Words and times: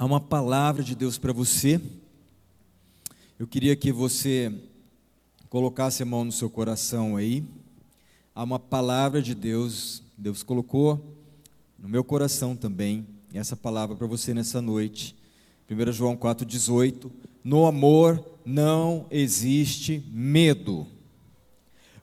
há 0.00 0.04
uma 0.06 0.18
palavra 0.18 0.82
de 0.82 0.94
Deus 0.94 1.18
para 1.18 1.30
você. 1.30 1.78
Eu 3.38 3.46
queria 3.46 3.76
que 3.76 3.92
você 3.92 4.50
colocasse 5.50 6.02
a 6.02 6.06
mão 6.06 6.24
no 6.24 6.32
seu 6.32 6.48
coração 6.48 7.18
aí. 7.18 7.44
Há 8.34 8.42
uma 8.42 8.58
palavra 8.58 9.20
de 9.20 9.34
Deus, 9.34 10.02
Deus 10.16 10.42
colocou 10.42 11.18
no 11.78 11.86
meu 11.86 12.02
coração 12.02 12.56
também, 12.56 13.06
essa 13.34 13.54
palavra 13.54 13.94
para 13.94 14.06
você 14.06 14.32
nessa 14.32 14.62
noite. 14.62 15.14
1 15.70 15.92
João 15.92 16.16
4,18: 16.16 17.10
No 17.44 17.66
amor 17.66 18.24
não 18.42 19.04
existe 19.10 20.02
medo. 20.10 20.86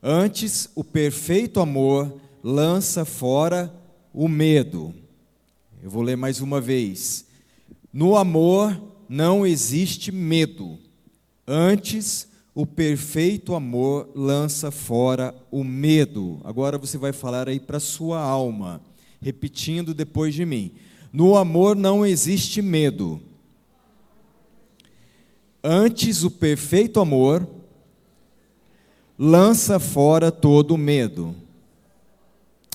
Antes, 0.03 0.69
o 0.75 0.83
perfeito 0.83 1.59
amor 1.59 2.15
lança 2.43 3.03
fora 3.03 3.73
o 4.13 4.27
medo. 4.27 4.93
Eu 5.81 5.89
vou 5.89 6.03
ler 6.03 6.15
mais 6.15 6.41
uma 6.41 6.61
vez. 6.61 7.26
No 7.97 8.15
amor 8.15 8.79
não 9.09 9.43
existe 9.43 10.11
medo. 10.11 10.77
Antes, 11.47 12.27
o 12.53 12.63
perfeito 12.63 13.55
amor 13.55 14.07
lança 14.13 14.69
fora 14.69 15.33
o 15.49 15.63
medo. 15.63 16.39
Agora 16.43 16.77
você 16.77 16.95
vai 16.95 17.11
falar 17.11 17.49
aí 17.49 17.59
para 17.59 17.79
sua 17.79 18.21
alma, 18.21 18.83
repetindo 19.19 19.95
depois 19.95 20.35
de 20.35 20.45
mim. 20.45 20.73
No 21.11 21.35
amor 21.35 21.75
não 21.75 22.05
existe 22.05 22.61
medo. 22.61 23.19
Antes, 25.63 26.23
o 26.23 26.29
perfeito 26.29 26.99
amor 26.99 27.49
lança 29.17 29.79
fora 29.79 30.31
todo 30.31 30.75
o 30.75 30.77
medo. 30.77 31.35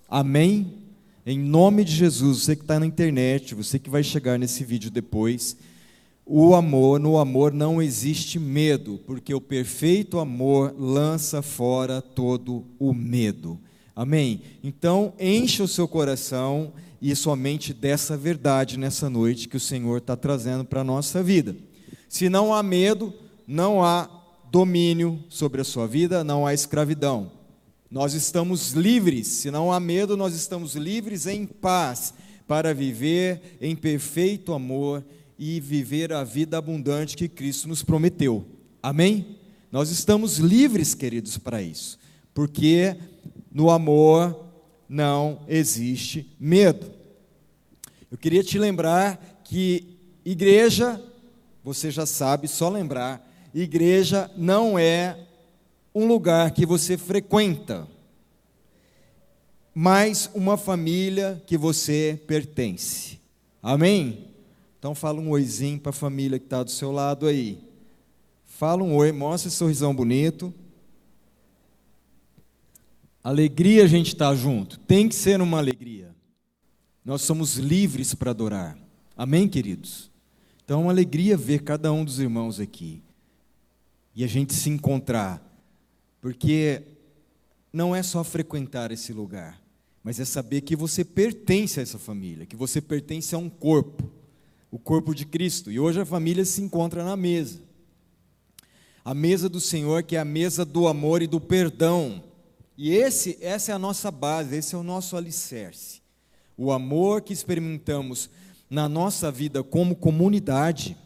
Amém? 0.08 0.81
Em 1.24 1.38
nome 1.38 1.84
de 1.84 1.94
Jesus, 1.94 2.38
você 2.38 2.56
que 2.56 2.62
está 2.62 2.80
na 2.80 2.86
internet, 2.86 3.54
você 3.54 3.78
que 3.78 3.88
vai 3.88 4.02
chegar 4.02 4.36
nesse 4.36 4.64
vídeo 4.64 4.90
depois, 4.90 5.56
o 6.26 6.52
amor, 6.52 6.98
no 6.98 7.16
amor 7.16 7.52
não 7.52 7.80
existe 7.80 8.40
medo, 8.40 9.00
porque 9.06 9.32
o 9.32 9.40
perfeito 9.40 10.18
amor 10.18 10.74
lança 10.76 11.40
fora 11.40 12.02
todo 12.02 12.64
o 12.76 12.92
medo. 12.92 13.56
Amém? 13.94 14.42
Então, 14.64 15.12
encha 15.20 15.62
o 15.62 15.68
seu 15.68 15.86
coração 15.86 16.72
e 17.00 17.14
sua 17.14 17.36
mente 17.36 17.72
dessa 17.72 18.16
verdade 18.16 18.76
nessa 18.76 19.08
noite 19.08 19.48
que 19.48 19.56
o 19.56 19.60
Senhor 19.60 19.98
está 19.98 20.16
trazendo 20.16 20.64
para 20.64 20.80
a 20.80 20.84
nossa 20.84 21.22
vida. 21.22 21.54
Se 22.08 22.28
não 22.28 22.52
há 22.52 22.64
medo, 22.64 23.14
não 23.46 23.84
há 23.84 24.10
domínio 24.50 25.22
sobre 25.28 25.60
a 25.60 25.64
sua 25.64 25.86
vida, 25.86 26.24
não 26.24 26.44
há 26.44 26.52
escravidão. 26.52 27.30
Nós 27.92 28.14
estamos 28.14 28.72
livres, 28.72 29.26
se 29.26 29.50
não 29.50 29.70
há 29.70 29.78
medo, 29.78 30.16
nós 30.16 30.34
estamos 30.34 30.74
livres 30.74 31.26
em 31.26 31.44
paz 31.44 32.14
para 32.48 32.72
viver 32.72 33.58
em 33.60 33.76
perfeito 33.76 34.54
amor 34.54 35.04
e 35.38 35.60
viver 35.60 36.10
a 36.10 36.24
vida 36.24 36.56
abundante 36.56 37.14
que 37.14 37.28
Cristo 37.28 37.68
nos 37.68 37.82
prometeu. 37.82 38.46
Amém? 38.82 39.36
Nós 39.70 39.90
estamos 39.90 40.38
livres, 40.38 40.94
queridos, 40.94 41.36
para 41.36 41.60
isso, 41.60 41.98
porque 42.32 42.96
no 43.52 43.68
amor 43.68 44.42
não 44.88 45.42
existe 45.46 46.34
medo. 46.40 46.90
Eu 48.10 48.16
queria 48.16 48.42
te 48.42 48.58
lembrar 48.58 49.42
que 49.44 49.98
igreja, 50.24 50.98
você 51.62 51.90
já 51.90 52.06
sabe, 52.06 52.48
só 52.48 52.70
lembrar, 52.70 53.30
igreja 53.54 54.30
não 54.34 54.78
é 54.78 55.26
um 55.94 56.06
lugar 56.06 56.50
que 56.52 56.64
você 56.64 56.96
frequenta, 56.96 57.86
mas 59.74 60.30
uma 60.34 60.56
família 60.56 61.42
que 61.46 61.56
você 61.56 62.20
pertence. 62.26 63.20
Amém? 63.62 64.28
Então 64.78 64.94
fala 64.94 65.20
um 65.20 65.30
oizinho 65.30 65.78
para 65.78 65.90
a 65.90 65.92
família 65.94 66.38
que 66.38 66.46
está 66.46 66.62
do 66.62 66.70
seu 66.70 66.90
lado 66.90 67.26
aí. 67.26 67.58
Fala 68.44 68.82
um 68.82 68.94
oi, 68.96 69.12
mostra 69.12 69.48
esse 69.48 69.56
sorrisão 69.56 69.94
bonito. 69.94 70.52
Alegria 73.22 73.84
a 73.84 73.86
gente 73.86 74.08
estar 74.08 74.30
tá 74.30 74.34
junto. 74.34 74.78
Tem 74.80 75.08
que 75.08 75.14
ser 75.14 75.40
uma 75.40 75.58
alegria. 75.58 76.14
Nós 77.04 77.22
somos 77.22 77.56
livres 77.56 78.14
para 78.14 78.30
adorar. 78.30 78.76
Amém, 79.16 79.48
queridos? 79.48 80.10
Então 80.64 80.80
é 80.80 80.82
uma 80.84 80.92
alegria 80.92 81.36
ver 81.36 81.62
cada 81.62 81.92
um 81.92 82.04
dos 82.04 82.18
irmãos 82.18 82.58
aqui 82.60 83.02
e 84.14 84.24
a 84.24 84.26
gente 84.26 84.54
se 84.54 84.68
encontrar, 84.68 85.42
porque 86.22 86.82
não 87.72 87.94
é 87.94 88.02
só 88.02 88.22
frequentar 88.22 88.92
esse 88.92 89.12
lugar, 89.12 89.60
mas 90.04 90.20
é 90.20 90.24
saber 90.24 90.60
que 90.60 90.76
você 90.76 91.04
pertence 91.04 91.80
a 91.80 91.82
essa 91.82 91.98
família, 91.98 92.46
que 92.46 92.54
você 92.54 92.80
pertence 92.80 93.34
a 93.34 93.38
um 93.38 93.50
corpo, 93.50 94.08
o 94.70 94.78
corpo 94.78 95.14
de 95.16 95.26
Cristo. 95.26 95.70
E 95.70 95.80
hoje 95.80 96.00
a 96.00 96.06
família 96.06 96.44
se 96.44 96.62
encontra 96.62 97.04
na 97.04 97.16
mesa. 97.16 97.60
A 99.04 99.12
mesa 99.12 99.48
do 99.48 99.60
Senhor, 99.60 100.04
que 100.04 100.14
é 100.14 100.20
a 100.20 100.24
mesa 100.24 100.64
do 100.64 100.86
amor 100.86 101.22
e 101.22 101.26
do 101.26 101.40
perdão. 101.40 102.22
E 102.78 102.94
esse, 102.94 103.36
essa 103.40 103.72
é 103.72 103.74
a 103.74 103.78
nossa 103.78 104.08
base, 104.12 104.54
esse 104.54 104.76
é 104.76 104.78
o 104.78 104.84
nosso 104.84 105.16
alicerce. 105.16 106.00
O 106.56 106.70
amor 106.70 107.22
que 107.22 107.32
experimentamos 107.32 108.30
na 108.70 108.88
nossa 108.88 109.28
vida 109.30 109.64
como 109.64 109.96
comunidade 109.96 110.96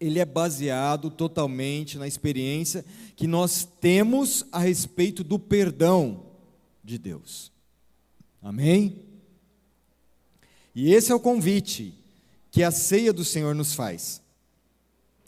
ele 0.00 0.18
é 0.18 0.24
baseado 0.24 1.10
totalmente 1.10 1.98
na 1.98 2.08
experiência 2.08 2.84
que 3.14 3.26
nós 3.26 3.68
temos 3.80 4.46
a 4.50 4.58
respeito 4.58 5.22
do 5.22 5.38
perdão 5.38 6.24
de 6.82 6.96
Deus. 6.96 7.52
Amém? 8.42 9.04
E 10.74 10.92
esse 10.94 11.12
é 11.12 11.14
o 11.14 11.20
convite 11.20 11.92
que 12.50 12.62
a 12.62 12.70
ceia 12.70 13.12
do 13.12 13.24
Senhor 13.24 13.54
nos 13.54 13.74
faz. 13.74 14.22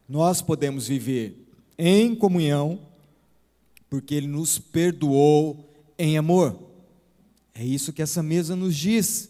Nós 0.09 0.41
podemos 0.41 0.89
viver 0.89 1.37
em 1.77 2.15
comunhão, 2.15 2.81
porque 3.91 4.15
Ele 4.15 4.27
nos 4.27 4.59
perdoou 4.59 5.71
em 5.99 6.17
amor. 6.17 6.59
É 7.55 7.65
isso 7.65 7.93
que 7.93 8.01
essa 8.01 8.23
mesa 8.23 8.57
nos 8.57 8.75
diz. 8.75 9.29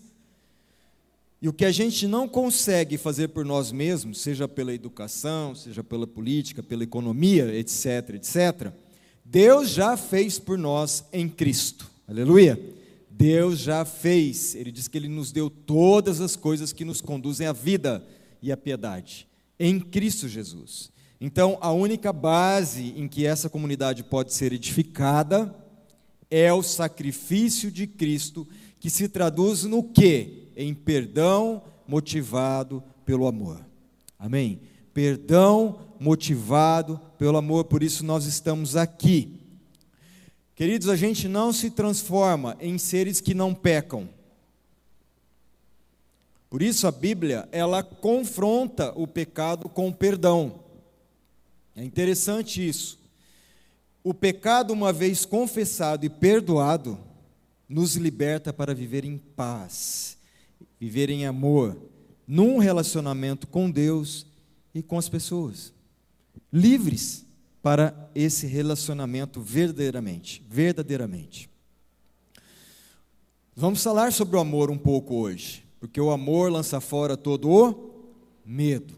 E 1.43 1.49
o 1.49 1.53
que 1.53 1.65
a 1.65 1.73
gente 1.73 2.07
não 2.07 2.29
consegue 2.29 2.97
fazer 2.97 3.29
por 3.29 3.45
nós 3.45 3.73
mesmos, 3.73 4.21
seja 4.21 4.47
pela 4.47 4.73
educação, 4.73 5.57
seja 5.57 5.83
pela 5.83 6.07
política, 6.07 6.63
pela 6.63 6.85
economia, 6.85 7.53
etc, 7.53 8.11
etc, 8.11 8.73
Deus 9.25 9.71
já 9.71 9.97
fez 9.97 10.39
por 10.39 10.57
nós 10.57 11.05
em 11.13 11.29
Cristo. 11.29 11.91
Aleluia! 12.07 12.57
Deus 13.11 13.59
já 13.59 13.85
fez. 13.85 14.55
Ele 14.55 14.71
diz 14.71 14.87
que 14.87 14.97
Ele 14.97 15.09
nos 15.09 15.33
deu 15.33 15.51
todas 15.51 16.21
as 16.21 16.37
coisas 16.37 16.73
que 16.73 16.85
nos 16.85 17.01
conduzem 17.01 17.49
à 17.49 17.53
vida 17.53 18.07
e 18.41 18.53
à 18.53 18.57
piedade, 18.57 19.27
em 19.59 19.81
Cristo 19.81 20.29
Jesus. 20.29 20.93
Então, 21.21 21.59
a 21.61 21.73
única 21.73 22.13
base 22.13 22.95
em 22.97 23.09
que 23.09 23.27
essa 23.27 23.51
comunidade 23.51 24.05
pode 24.05 24.33
ser 24.33 24.53
edificada 24.53 25.53
é 26.31 26.53
o 26.53 26.63
sacrifício 26.63 27.69
de 27.69 27.89
Cristo, 27.89 28.47
que 28.79 28.89
se 28.89 29.09
traduz 29.09 29.65
no 29.65 29.83
quê? 29.83 30.42
Em 30.57 30.75
perdão 30.75 31.63
motivado 31.87 32.83
pelo 33.05 33.27
amor. 33.27 33.65
Amém? 34.19 34.61
Perdão 34.95 35.81
motivado 35.99 37.01
pelo 37.19 37.37
amor, 37.37 37.65
por 37.65 37.83
isso 37.83 38.05
nós 38.05 38.25
estamos 38.25 38.77
aqui. 38.77 39.41
Queridos, 40.55 40.89
a 40.89 40.97
gente 40.97 41.29
não 41.29 41.53
se 41.53 41.71
transforma 41.71 42.57
em 42.61 42.79
seres 42.79 43.21
que 43.21 43.35
não 43.35 43.55
pecam. 43.55 44.09
Por 46.51 46.61
isso 46.63 46.87
a 46.87 46.91
Bíblia, 46.91 47.49
ela 47.51 47.83
confronta 47.83 48.93
o 48.95 49.07
pecado 49.07 49.69
com 49.69 49.89
o 49.89 49.95
perdão. 49.95 50.61
É 51.75 51.83
interessante 51.83 52.67
isso. 52.67 53.01
O 54.05 54.13
pecado, 54.13 54.73
uma 54.73 54.93
vez 54.93 55.25
confessado 55.25 56.05
e 56.05 56.11
perdoado, 56.11 56.99
nos 57.69 57.97
liberta 57.97 58.53
para 58.53 58.75
viver 58.75 59.05
em 59.05 59.17
paz 59.17 60.19
viver 60.83 61.11
em 61.11 61.25
amor, 61.27 61.81
num 62.27 62.59
relacionamento 62.59 63.47
com 63.47 63.71
Deus 63.71 64.27
e 64.75 64.83
com 64.83 64.99
as 64.99 65.09
pessoas. 65.09 65.73
Livres 66.53 67.25
para 67.63 68.11
esse 68.17 68.49
relacionamento 68.49 69.41
verdadeiramente, 69.41 70.45
verdadeiramente. 70.51 71.49
Vamos 73.55 73.81
falar 73.81 74.13
sobre 74.13 74.35
o 74.35 74.41
amor 74.41 74.73
um 74.73 74.77
pouco 74.77 75.15
hoje, 75.15 75.65
porque 75.79 76.01
o 76.01 76.11
amor 76.11 76.51
lança 76.51 76.81
fora 76.81 77.17
todo 77.17 77.49
o 77.49 78.05
medo. 78.45 78.95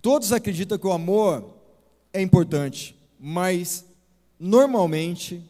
Todos 0.00 0.32
acreditam 0.32 0.78
que 0.78 0.86
o 0.86 0.92
amor 0.92 1.58
é 2.10 2.22
importante, 2.22 2.96
mas 3.18 3.84
normalmente 4.38 5.44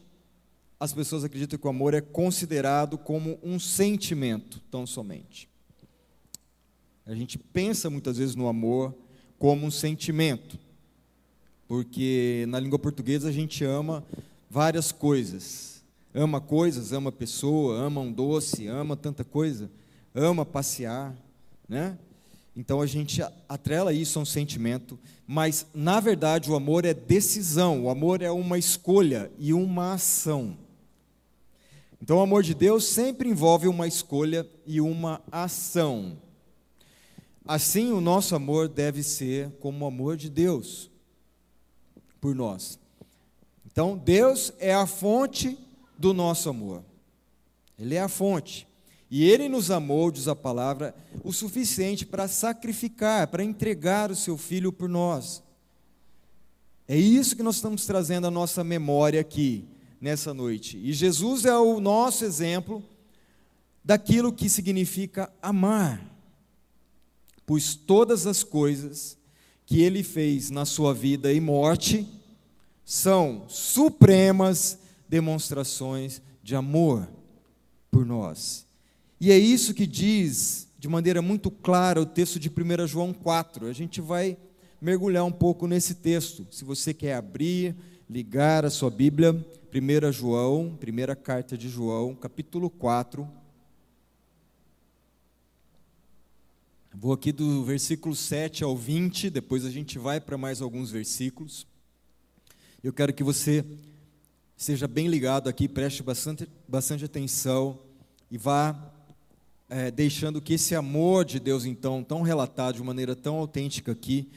as 0.81 0.91
pessoas 0.91 1.23
acreditam 1.23 1.59
que 1.59 1.67
o 1.67 1.69
amor 1.69 1.93
é 1.93 2.01
considerado 2.01 2.97
como 2.97 3.37
um 3.43 3.59
sentimento, 3.59 4.59
tão 4.71 4.87
somente. 4.87 5.47
A 7.05 7.13
gente 7.13 7.37
pensa 7.37 7.87
muitas 7.87 8.17
vezes 8.17 8.35
no 8.35 8.47
amor 8.47 8.91
como 9.37 9.63
um 9.63 9.69
sentimento, 9.69 10.57
porque 11.67 12.45
na 12.47 12.59
língua 12.59 12.79
portuguesa 12.79 13.29
a 13.29 13.31
gente 13.31 13.63
ama 13.63 14.03
várias 14.49 14.91
coisas. 14.91 15.83
Ama 16.15 16.41
coisas, 16.41 16.91
ama 16.91 17.11
pessoa, 17.11 17.77
ama 17.77 18.01
um 18.01 18.11
doce, 18.11 18.65
ama 18.65 18.97
tanta 18.97 19.23
coisa, 19.23 19.69
ama 20.15 20.43
passear, 20.43 21.15
né? 21.69 21.95
Então 22.57 22.81
a 22.81 22.87
gente 22.87 23.21
atrela 23.47 23.93
isso 23.93 24.17
a 24.17 24.23
um 24.23 24.25
sentimento, 24.25 24.97
mas 25.27 25.67
na 25.75 25.99
verdade 25.99 26.49
o 26.49 26.55
amor 26.55 26.85
é 26.85 26.93
decisão, 26.93 27.83
o 27.85 27.89
amor 27.91 28.23
é 28.23 28.31
uma 28.31 28.57
escolha 28.57 29.31
e 29.37 29.53
uma 29.53 29.93
ação. 29.93 30.57
Então 32.01 32.17
o 32.17 32.21
amor 32.21 32.43
de 32.43 32.53
Deus 32.53 32.85
sempre 32.85 33.29
envolve 33.29 33.67
uma 33.67 33.87
escolha 33.87 34.49
e 34.65 34.81
uma 34.81 35.21
ação. 35.31 36.17
Assim, 37.45 37.91
o 37.91 38.01
nosso 38.01 38.35
amor 38.35 38.67
deve 38.67 39.03
ser 39.03 39.51
como 39.59 39.83
o 39.83 39.87
amor 39.87 40.15
de 40.17 40.29
Deus 40.29 40.89
por 42.19 42.35
nós. 42.35 42.79
Então, 43.71 43.97
Deus 43.97 44.53
é 44.59 44.73
a 44.73 44.85
fonte 44.85 45.57
do 45.97 46.13
nosso 46.13 46.49
amor. 46.49 46.83
Ele 47.79 47.95
é 47.95 48.01
a 48.01 48.09
fonte. 48.09 48.67
E 49.09 49.23
Ele 49.23 49.49
nos 49.49 49.71
amou, 49.71 50.11
diz 50.11 50.27
a 50.27 50.35
palavra, 50.35 50.95
o 51.23 51.33
suficiente 51.33 52.05
para 52.05 52.27
sacrificar, 52.27 53.27
para 53.27 53.43
entregar 53.43 54.11
o 54.11 54.15
seu 54.15 54.37
filho 54.37 54.71
por 54.71 54.87
nós. 54.87 55.41
É 56.87 56.97
isso 56.97 57.35
que 57.35 57.43
nós 57.43 57.55
estamos 57.55 57.85
trazendo 57.85 58.27
à 58.27 58.31
nossa 58.31 58.63
memória 58.63 59.19
aqui, 59.19 59.65
nessa 60.01 60.33
noite. 60.33 60.77
E 60.77 60.91
Jesus 60.91 61.45
é 61.45 61.55
o 61.55 61.79
nosso 61.79 62.25
exemplo 62.25 62.83
daquilo 63.85 64.33
que 64.33 64.49
significa 64.49 65.31
amar 65.41 66.11
pois 67.51 67.75
todas 67.75 68.25
as 68.25 68.43
coisas 68.43 69.17
que 69.65 69.81
ele 69.81 70.03
fez 70.03 70.49
na 70.49 70.63
sua 70.63 70.93
vida 70.93 71.33
e 71.33 71.41
morte 71.41 72.07
são 72.85 73.43
supremas 73.49 74.79
demonstrações 75.09 76.21
de 76.41 76.55
amor 76.55 77.09
por 77.91 78.05
nós. 78.05 78.65
E 79.19 79.31
é 79.31 79.37
isso 79.37 79.73
que 79.73 79.85
diz 79.85 80.65
de 80.79 80.87
maneira 80.87 81.21
muito 81.21 81.51
clara 81.51 82.01
o 82.01 82.05
texto 82.05 82.39
de 82.39 82.49
1 82.49 82.87
João 82.87 83.13
4. 83.13 83.67
A 83.67 83.73
gente 83.73 83.99
vai 83.99 84.37
mergulhar 84.81 85.25
um 85.25 85.31
pouco 85.33 85.67
nesse 85.67 85.95
texto. 85.95 86.47
Se 86.49 86.63
você 86.63 86.93
quer 86.93 87.15
abrir, 87.15 87.75
ligar 88.11 88.65
a 88.65 88.69
sua 88.69 88.89
Bíblia, 88.89 89.31
1 89.31 90.11
João, 90.11 90.75
primeira 90.77 91.15
carta 91.15 91.57
de 91.57 91.69
João, 91.69 92.13
capítulo 92.13 92.69
4. 92.69 93.25
Vou 96.93 97.13
aqui 97.13 97.31
do 97.31 97.63
versículo 97.63 98.13
7 98.13 98.65
ao 98.65 98.75
20, 98.75 99.29
depois 99.29 99.63
a 99.63 99.69
gente 99.69 99.97
vai 99.97 100.19
para 100.19 100.37
mais 100.37 100.61
alguns 100.61 100.91
versículos. 100.91 101.65
Eu 102.83 102.91
quero 102.91 103.13
que 103.13 103.23
você 103.23 103.63
seja 104.57 104.89
bem 104.89 105.07
ligado 105.07 105.47
aqui, 105.47 105.69
preste 105.69 106.03
bastante, 106.03 106.49
bastante 106.67 107.05
atenção 107.05 107.79
e 108.29 108.37
vá 108.37 108.93
é, 109.69 109.89
deixando 109.89 110.41
que 110.41 110.55
esse 110.55 110.75
amor 110.75 111.23
de 111.23 111.39
Deus, 111.39 111.63
então, 111.63 112.03
tão 112.03 112.23
relatado 112.23 112.75
de 112.75 112.83
maneira 112.83 113.15
tão 113.15 113.37
autêntica 113.37 113.93
aqui, 113.93 114.29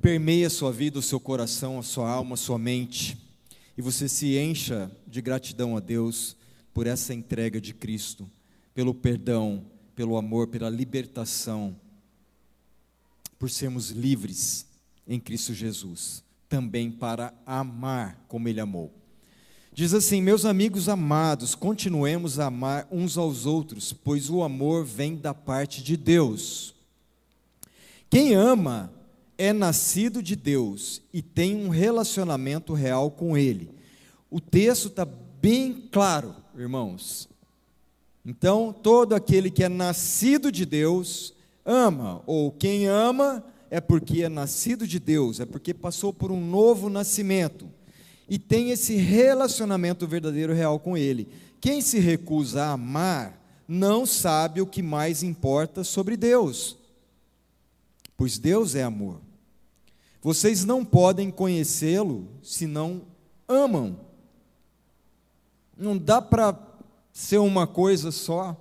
permeie 0.00 0.44
a 0.44 0.50
sua 0.50 0.72
vida, 0.72 0.98
o 0.98 1.02
seu 1.02 1.18
coração, 1.18 1.78
a 1.78 1.82
sua 1.82 2.10
alma, 2.10 2.34
a 2.34 2.36
sua 2.36 2.58
mente, 2.58 3.16
e 3.76 3.82
você 3.82 4.08
se 4.08 4.38
encha 4.38 4.90
de 5.06 5.20
gratidão 5.20 5.76
a 5.76 5.80
Deus 5.80 6.36
por 6.72 6.86
essa 6.86 7.14
entrega 7.14 7.60
de 7.60 7.74
Cristo, 7.74 8.28
pelo 8.74 8.94
perdão, 8.94 9.64
pelo 9.94 10.16
amor, 10.16 10.48
pela 10.48 10.68
libertação, 10.68 11.76
por 13.38 13.50
sermos 13.50 13.90
livres 13.90 14.66
em 15.06 15.20
Cristo 15.20 15.54
Jesus, 15.54 16.22
também 16.48 16.90
para 16.90 17.32
amar 17.44 18.24
como 18.28 18.48
Ele 18.48 18.60
amou. 18.60 18.92
Diz 19.72 19.92
assim: 19.92 20.22
Meus 20.22 20.46
amigos 20.46 20.88
amados, 20.88 21.54
continuemos 21.54 22.38
a 22.38 22.46
amar 22.46 22.88
uns 22.90 23.18
aos 23.18 23.44
outros, 23.44 23.92
pois 23.92 24.30
o 24.30 24.42
amor 24.42 24.84
vem 24.84 25.16
da 25.16 25.34
parte 25.34 25.82
de 25.82 25.96
Deus. 25.98 26.74
Quem 28.08 28.34
ama 28.34 28.90
é 29.38 29.52
nascido 29.52 30.22
de 30.22 30.34
Deus 30.34 31.02
e 31.12 31.20
tem 31.20 31.56
um 31.56 31.68
relacionamento 31.68 32.72
real 32.72 33.10
com 33.10 33.36
Ele. 33.36 33.70
O 34.30 34.40
texto 34.40 34.88
está 34.88 35.04
bem 35.04 35.88
claro, 35.92 36.34
irmãos. 36.56 37.28
Então, 38.24 38.72
todo 38.72 39.14
aquele 39.14 39.50
que 39.50 39.62
é 39.62 39.68
nascido 39.68 40.50
de 40.50 40.66
Deus 40.66 41.32
ama, 41.64 42.22
ou 42.26 42.50
quem 42.50 42.86
ama 42.86 43.44
é 43.70 43.80
porque 43.80 44.22
é 44.22 44.28
nascido 44.28 44.86
de 44.86 44.98
Deus, 44.98 45.38
é 45.40 45.46
porque 45.46 45.74
passou 45.74 46.12
por 46.12 46.32
um 46.32 46.44
novo 46.44 46.88
nascimento 46.88 47.68
e 48.28 48.38
tem 48.38 48.70
esse 48.70 48.96
relacionamento 48.96 50.06
verdadeiro 50.06 50.52
real 50.52 50.80
com 50.80 50.96
Ele. 50.96 51.28
Quem 51.60 51.80
se 51.80 51.98
recusa 51.98 52.64
a 52.64 52.72
amar 52.72 53.40
não 53.68 54.06
sabe 54.06 54.60
o 54.60 54.66
que 54.66 54.82
mais 54.82 55.22
importa 55.22 55.84
sobre 55.84 56.16
Deus, 56.16 56.76
pois 58.16 58.38
Deus 58.38 58.74
é 58.74 58.82
amor. 58.82 59.25
Vocês 60.26 60.64
não 60.64 60.84
podem 60.84 61.30
conhecê-lo 61.30 62.26
se 62.42 62.66
não 62.66 63.02
amam. 63.46 64.00
Não 65.78 65.96
dá 65.96 66.20
para 66.20 66.58
ser 67.12 67.38
uma 67.38 67.64
coisa 67.64 68.10
só. 68.10 68.60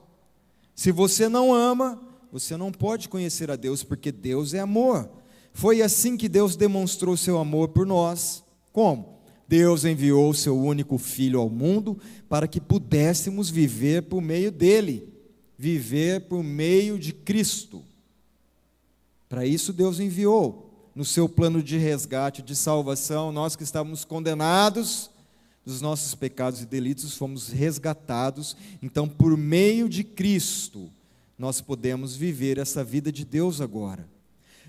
Se 0.75 0.91
você 0.91 1.27
não 1.27 1.51
ama, 1.55 1.99
você 2.31 2.55
não 2.55 2.71
pode 2.71 3.09
conhecer 3.09 3.49
a 3.49 3.55
Deus, 3.55 3.83
porque 3.83 4.11
Deus 4.11 4.53
é 4.53 4.59
amor. 4.59 5.09
Foi 5.53 5.81
assim 5.81 6.15
que 6.15 6.29
Deus 6.29 6.55
demonstrou 6.55 7.17
seu 7.17 7.39
amor 7.39 7.69
por 7.69 7.87
nós. 7.87 8.43
Como? 8.71 9.17
Deus 9.47 9.85
enviou 9.85 10.35
seu 10.35 10.55
único 10.55 10.99
filho 10.99 11.39
ao 11.39 11.49
mundo 11.49 11.99
para 12.29 12.47
que 12.47 12.61
pudéssemos 12.61 13.49
viver 13.49 14.03
por 14.03 14.21
meio 14.21 14.51
dele, 14.51 15.11
viver 15.57 16.27
por 16.27 16.43
meio 16.43 16.99
de 16.99 17.11
Cristo. 17.11 17.83
Para 19.27 19.47
isso 19.47 19.73
Deus 19.73 19.99
enviou 19.99 20.64
no 20.95 21.03
seu 21.03 21.27
plano 21.27 21.61
de 21.61 21.77
resgate, 21.77 22.41
de 22.41 22.55
salvação, 22.55 23.31
nós 23.31 23.55
que 23.55 23.63
estávamos 23.63 24.05
condenados, 24.05 25.09
dos 25.65 25.81
nossos 25.81 26.15
pecados 26.15 26.61
e 26.61 26.65
delitos, 26.65 27.17
fomos 27.17 27.49
resgatados. 27.49 28.55
Então, 28.81 29.07
por 29.07 29.35
meio 29.35 29.89
de 29.89 30.03
Cristo, 30.03 30.89
nós 31.37 31.59
podemos 31.59 32.15
viver 32.15 32.57
essa 32.57 32.83
vida 32.83 33.11
de 33.11 33.25
Deus 33.25 33.59
agora. 33.59 34.07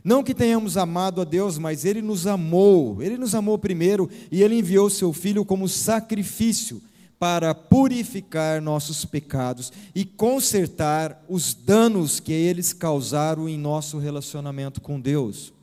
Não 0.02 0.22
que 0.22 0.34
tenhamos 0.34 0.76
amado 0.76 1.20
a 1.20 1.24
Deus, 1.24 1.58
mas 1.58 1.84
Ele 1.84 2.00
nos 2.00 2.26
amou, 2.26 3.02
Ele 3.02 3.16
nos 3.16 3.34
amou 3.34 3.58
primeiro 3.58 4.08
e 4.30 4.42
Ele 4.42 4.58
enviou 4.58 4.88
Seu 4.88 5.12
Filho 5.12 5.44
como 5.44 5.68
sacrifício 5.68 6.82
para 7.18 7.54
purificar 7.54 8.60
nossos 8.60 9.04
pecados 9.04 9.72
e 9.94 10.04
consertar 10.04 11.24
os 11.28 11.54
danos 11.54 12.20
que 12.20 12.32
eles 12.32 12.72
causaram 12.72 13.48
em 13.48 13.58
nosso 13.58 13.98
relacionamento 13.98 14.80
com 14.80 15.00
Deus. 15.00 15.55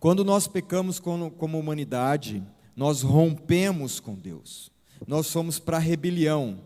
Quando 0.00 0.24
nós 0.24 0.46
pecamos 0.46 1.00
como, 1.00 1.58
humanidade, 1.58 2.42
nós 2.76 3.02
rompemos 3.02 3.98
com 3.98 4.14
Deus, 4.14 4.70
nós 5.06 5.30
fomos 5.30 5.58
para 5.58 5.76
a 5.76 5.80
rebelião, 5.80 6.60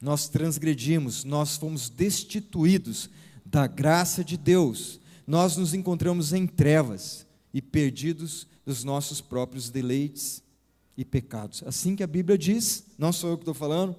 nós 0.00 0.28
transgredimos, 0.28 1.24
nós 1.24 1.56
fomos 1.56 1.88
destituídos 1.88 3.10
da 3.44 3.66
graça 3.66 4.22
de 4.22 4.36
Deus, 4.36 5.00
nós 5.26 5.56
nos 5.56 5.74
encontramos 5.74 6.32
em 6.32 6.46
trevas 6.46 7.26
e 7.52 7.60
perdidos 7.60 8.46
dos 8.64 8.84
nossos 8.84 9.20
próprios 9.20 9.70
deleites 9.70 10.42
e 10.96 11.04
pecados. 11.04 11.62
Assim 11.66 11.96
que 11.96 12.02
a 12.02 12.06
Bíblia 12.06 12.38
diz, 12.38 12.84
não 12.96 13.12
sou 13.12 13.30
eu 13.30 13.36
que 13.36 13.42
estou 13.42 13.54
falando. 13.54 13.96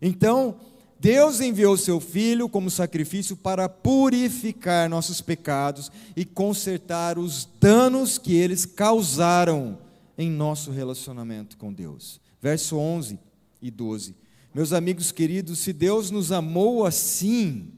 Então, 0.00 0.58
Deus 0.98 1.40
enviou 1.40 1.76
seu 1.76 2.00
Filho 2.00 2.48
como 2.48 2.70
sacrifício 2.70 3.36
para 3.36 3.68
purificar 3.68 4.88
nossos 4.88 5.20
pecados 5.20 5.90
e 6.16 6.24
consertar 6.24 7.18
os 7.18 7.48
danos 7.60 8.16
que 8.18 8.34
eles 8.34 8.64
causaram 8.64 9.78
em 10.16 10.30
nosso 10.30 10.70
relacionamento 10.70 11.56
com 11.58 11.72
Deus. 11.72 12.20
Verso 12.40 12.76
11 12.76 13.18
e 13.60 13.70
12. 13.70 14.14
Meus 14.54 14.72
amigos 14.72 15.12
queridos, 15.12 15.58
se 15.58 15.72
Deus 15.72 16.10
nos 16.10 16.32
amou 16.32 16.86
assim, 16.86 17.68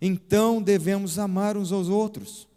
então 0.00 0.60
devemos 0.60 1.18
amar 1.18 1.56
uns 1.56 1.70
aos 1.70 1.88
outros. 1.88 2.48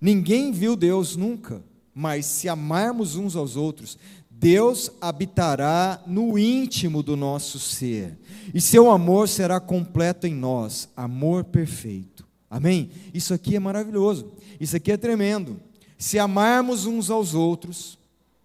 Ninguém 0.00 0.52
viu 0.52 0.76
Deus 0.76 1.16
nunca, 1.16 1.64
mas 1.92 2.24
se 2.26 2.48
amarmos 2.48 3.16
uns 3.16 3.34
aos 3.34 3.56
outros, 3.56 3.98
Deus 4.38 4.90
habitará 5.00 6.02
no 6.06 6.38
íntimo 6.38 7.02
do 7.02 7.16
nosso 7.16 7.58
ser, 7.58 8.18
e 8.52 8.60
seu 8.60 8.90
amor 8.90 9.28
será 9.28 9.58
completo 9.58 10.26
em 10.26 10.34
nós, 10.34 10.90
amor 10.94 11.44
perfeito. 11.44 12.26
Amém? 12.50 12.90
Isso 13.14 13.32
aqui 13.32 13.56
é 13.56 13.58
maravilhoso, 13.58 14.30
isso 14.60 14.76
aqui 14.76 14.92
é 14.92 14.96
tremendo. 14.98 15.58
Se 15.96 16.18
amarmos 16.18 16.84
uns 16.84 17.08
aos 17.08 17.32
outros, 17.32 17.98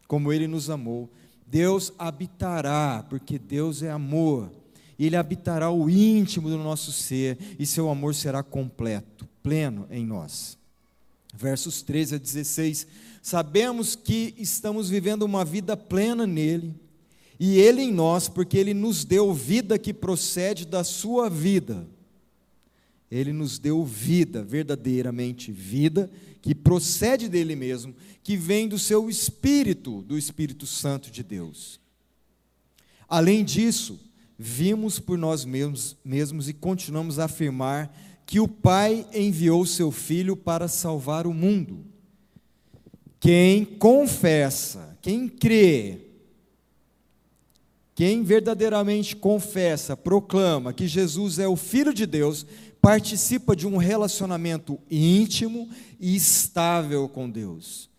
como 0.08 0.32
Ele 0.32 0.48
nos 0.48 0.70
amou, 0.70 1.10
Deus 1.46 1.92
habitará, 2.00 3.06
porque 3.10 3.38
Deus 3.38 3.84
é 3.84 3.92
amor, 3.92 4.50
Ele 4.98 5.18
habitará 5.18 5.70
o 5.70 5.90
íntimo 5.90 6.50
do 6.50 6.58
nosso 6.58 6.94
ser, 6.94 7.38
e 7.60 7.66
seu 7.66 7.90
amor 7.90 8.16
será 8.16 8.42
completo, 8.42 9.28
pleno 9.44 9.88
em 9.92 10.06
nós. 10.06 10.58
Versos 11.36 11.82
13 11.82 12.16
a 12.16 12.18
16 12.18 12.88
Sabemos 13.22 13.96
que 13.96 14.34
estamos 14.38 14.90
vivendo 14.90 15.24
uma 15.24 15.46
vida 15.46 15.78
plena 15.78 16.26
nele, 16.26 16.74
e 17.40 17.58
ele 17.58 17.82
em 17.82 17.92
nós, 17.92 18.28
porque 18.28 18.58
ele 18.58 18.74
nos 18.74 19.04
deu 19.06 19.34
vida 19.34 19.78
que 19.78 19.94
procede 19.94 20.66
da 20.66 20.84
sua 20.84 21.30
vida. 21.30 21.88
Ele 23.10 23.34
nos 23.34 23.60
deu 23.60 23.84
vida, 23.84 24.44
verdadeiramente 24.44 25.52
vida, 25.52 26.10
que 26.42 26.56
procede 26.56 27.28
dele 27.28 27.56
mesmo, 27.56 27.94
que 28.24 28.38
vem 28.38 28.68
do 28.68 28.80
seu 28.80 29.10
Espírito, 29.10 30.02
do 30.04 30.18
Espírito 30.18 30.66
Santo 30.66 31.12
de 31.12 31.22
Deus. 31.22 31.80
Além 33.08 33.44
disso, 33.44 34.00
vimos 34.38 34.98
por 34.98 35.18
nós 35.18 35.44
mesmos, 35.44 35.98
mesmos 36.04 36.48
e 36.48 36.54
continuamos 36.54 37.20
a 37.20 37.26
afirmar 37.26 37.96
que 38.26 38.40
o 38.40 38.48
Pai 38.48 39.06
enviou 39.14 39.66
seu 39.66 39.92
Filho 39.92 40.36
para 40.38 40.68
salvar 40.68 41.28
o 41.28 41.34
mundo. 41.34 41.91
Quem 43.22 43.64
confessa, 43.64 44.98
quem 45.00 45.30
crê, 45.30 46.00
quem 47.94 48.24
verdadeiramente 48.24 49.16
confessa, 49.16 49.96
proclama 49.96 50.74
que 50.74 50.88
Jesus 50.88 51.38
é 51.38 51.48
o 51.48 51.56
Filho 51.56 51.94
de 51.94 52.08
Deus, 52.08 52.48
participa 52.82 53.56
de 53.56 53.68
um 53.68 53.78
relacionamento 53.78 54.80
íntimo 54.90 55.70
e 56.00 56.16
estável 56.16 57.08
com 57.08 57.30
Deus. 57.30 57.92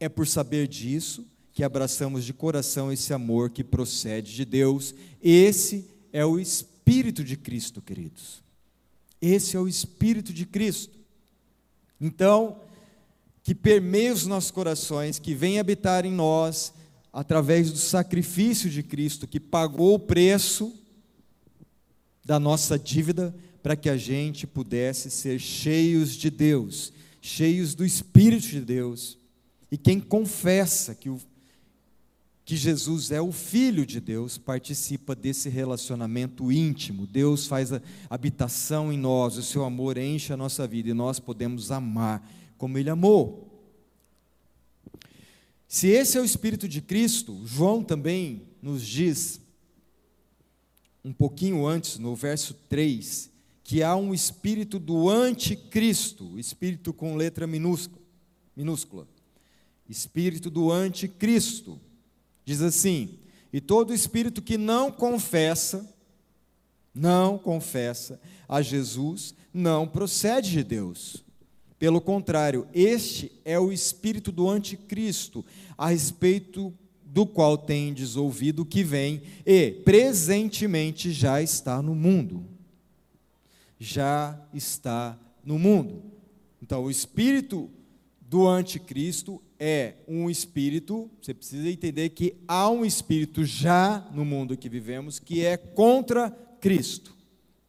É 0.00 0.08
por 0.08 0.26
saber 0.26 0.66
disso 0.66 1.26
que 1.52 1.62
abraçamos 1.62 2.24
de 2.24 2.32
coração 2.32 2.90
esse 2.90 3.12
amor 3.12 3.50
que 3.50 3.62
procede 3.62 4.34
de 4.34 4.46
Deus. 4.46 4.94
Esse 5.22 5.84
é 6.14 6.24
o 6.24 6.40
Espírito 6.40 7.22
de 7.22 7.36
Cristo, 7.36 7.82
queridos. 7.82 8.42
Esse 9.20 9.54
é 9.54 9.60
o 9.60 9.68
Espírito 9.68 10.32
de 10.32 10.46
Cristo. 10.46 10.98
Então, 12.00 12.56
que 13.42 13.54
permeie 13.54 14.10
os 14.10 14.26
nossos 14.26 14.50
corações, 14.50 15.18
que 15.18 15.34
venha 15.34 15.60
habitar 15.60 16.04
em 16.04 16.12
nós, 16.12 16.72
através 17.12 17.70
do 17.70 17.78
sacrifício 17.78 18.70
de 18.70 18.82
Cristo, 18.82 19.26
que 19.26 19.40
pagou 19.40 19.94
o 19.94 19.98
preço 19.98 20.72
da 22.24 22.38
nossa 22.38 22.78
dívida, 22.78 23.34
para 23.62 23.76
que 23.76 23.88
a 23.88 23.96
gente 23.96 24.46
pudesse 24.46 25.10
ser 25.10 25.38
cheios 25.38 26.14
de 26.14 26.30
Deus, 26.30 26.92
cheios 27.20 27.74
do 27.74 27.84
Espírito 27.84 28.48
de 28.48 28.60
Deus. 28.60 29.18
E 29.70 29.76
quem 29.76 30.00
confessa 30.00 30.94
que, 30.94 31.10
o, 31.10 31.20
que 32.44 32.56
Jesus 32.56 33.10
é 33.10 33.20
o 33.20 33.32
Filho 33.32 33.84
de 33.84 34.00
Deus, 34.00 34.38
participa 34.38 35.14
desse 35.14 35.48
relacionamento 35.48 36.50
íntimo. 36.50 37.06
Deus 37.06 37.46
faz 37.46 37.72
a 37.72 37.82
habitação 38.08 38.92
em 38.92 38.98
nós, 38.98 39.36
o 39.36 39.42
seu 39.42 39.64
amor 39.64 39.98
enche 39.98 40.32
a 40.32 40.36
nossa 40.36 40.66
vida 40.66 40.90
e 40.90 40.94
nós 40.94 41.18
podemos 41.18 41.70
amar 41.70 42.26
como 42.60 42.76
Ele 42.76 42.90
amou. 42.90 43.58
Se 45.66 45.88
esse 45.88 46.18
é 46.18 46.20
o 46.20 46.24
Espírito 46.26 46.68
de 46.68 46.82
Cristo, 46.82 47.40
João 47.46 47.82
também 47.82 48.42
nos 48.60 48.86
diz, 48.86 49.40
um 51.02 51.10
pouquinho 51.10 51.66
antes, 51.66 51.96
no 51.96 52.14
verso 52.14 52.52
3, 52.68 53.30
que 53.64 53.82
há 53.82 53.96
um 53.96 54.12
espírito 54.12 54.78
do 54.78 55.08
anticristo, 55.08 56.38
espírito 56.38 56.92
com 56.92 57.16
letra 57.16 57.46
minúscula, 57.46 58.02
minúscula. 58.54 59.08
Espírito 59.88 60.50
do 60.50 60.70
anticristo. 60.70 61.80
Diz 62.44 62.60
assim: 62.60 63.18
"E 63.50 63.58
todo 63.58 63.94
espírito 63.94 64.42
que 64.42 64.58
não 64.58 64.92
confessa, 64.92 65.88
não 66.94 67.38
confessa 67.38 68.20
a 68.46 68.60
Jesus, 68.60 69.34
não 69.54 69.88
procede 69.88 70.50
de 70.50 70.62
Deus. 70.62 71.24
Pelo 71.80 71.98
contrário, 71.98 72.68
este 72.74 73.32
é 73.42 73.58
o 73.58 73.72
espírito 73.72 74.30
do 74.30 74.46
anticristo, 74.50 75.42
a 75.78 75.88
respeito 75.88 76.74
do 77.02 77.24
qual 77.24 77.56
tendes 77.56 78.16
ouvido 78.16 78.66
que 78.66 78.84
vem 78.84 79.22
e 79.46 79.70
presentemente 79.82 81.10
já 81.10 81.40
está 81.40 81.80
no 81.80 81.94
mundo. 81.94 82.44
Já 83.78 84.38
está 84.52 85.18
no 85.42 85.58
mundo. 85.58 86.02
Então, 86.62 86.84
o 86.84 86.90
espírito 86.90 87.70
do 88.20 88.46
anticristo 88.46 89.40
é 89.58 89.94
um 90.06 90.28
espírito, 90.28 91.10
você 91.18 91.32
precisa 91.32 91.66
entender 91.66 92.10
que 92.10 92.36
há 92.46 92.68
um 92.68 92.84
espírito 92.84 93.42
já 93.42 94.06
no 94.12 94.26
mundo 94.26 94.54
que 94.54 94.68
vivemos 94.68 95.18
que 95.18 95.42
é 95.46 95.56
contra 95.56 96.30
Cristo. 96.60 97.16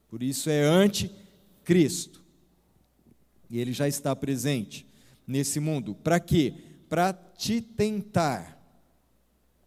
Por 0.09 0.21
isso 0.21 0.49
é 0.49 0.63
anticristo. 0.63 2.20
E 3.51 3.59
ele 3.59 3.73
já 3.73 3.85
está 3.85 4.15
presente 4.15 4.87
nesse 5.27 5.59
mundo. 5.59 5.93
Para 5.93 6.21
quê? 6.21 6.53
Para 6.87 7.11
te 7.11 7.59
tentar, 7.59 8.57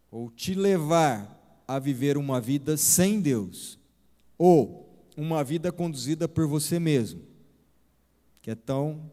ou 0.09 0.31
te 0.31 0.55
levar 0.55 1.63
a 1.67 1.77
viver 1.77 2.17
uma 2.17 2.41
vida 2.41 2.77
sem 2.77 3.21
Deus, 3.21 3.77
ou 4.39 4.91
uma 5.15 5.43
vida 5.43 5.71
conduzida 5.71 6.27
por 6.27 6.47
você 6.47 6.79
mesmo, 6.79 7.21
que 8.41 8.49
é 8.49 8.55
tão 8.55 9.11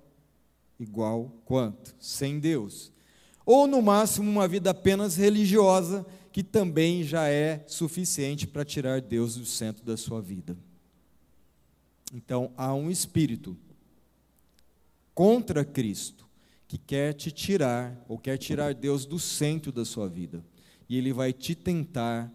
igual 0.80 1.30
quanto, 1.44 1.94
sem 2.00 2.40
Deus. 2.40 2.90
Ou 3.44 3.66
no 3.66 3.82
máximo 3.82 4.30
uma 4.30 4.48
vida 4.48 4.70
apenas 4.70 5.16
religiosa, 5.16 6.06
que 6.32 6.42
também 6.42 7.04
já 7.04 7.28
é 7.28 7.62
suficiente 7.66 8.46
para 8.46 8.64
tirar 8.64 9.02
Deus 9.02 9.36
do 9.36 9.44
centro 9.44 9.84
da 9.84 9.98
sua 9.98 10.22
vida. 10.22 10.56
Então 12.14 12.52
há 12.56 12.74
um 12.74 12.90
espírito 12.90 13.56
contra 15.22 15.64
Cristo, 15.64 16.26
que 16.66 16.76
quer 16.76 17.12
te 17.12 17.30
tirar, 17.30 18.04
ou 18.08 18.18
quer 18.18 18.36
tirar 18.38 18.74
Deus 18.74 19.06
do 19.06 19.20
centro 19.20 19.70
da 19.70 19.84
sua 19.84 20.08
vida. 20.08 20.44
E 20.88 20.98
ele 20.98 21.12
vai 21.12 21.32
te 21.32 21.54
tentar, 21.54 22.28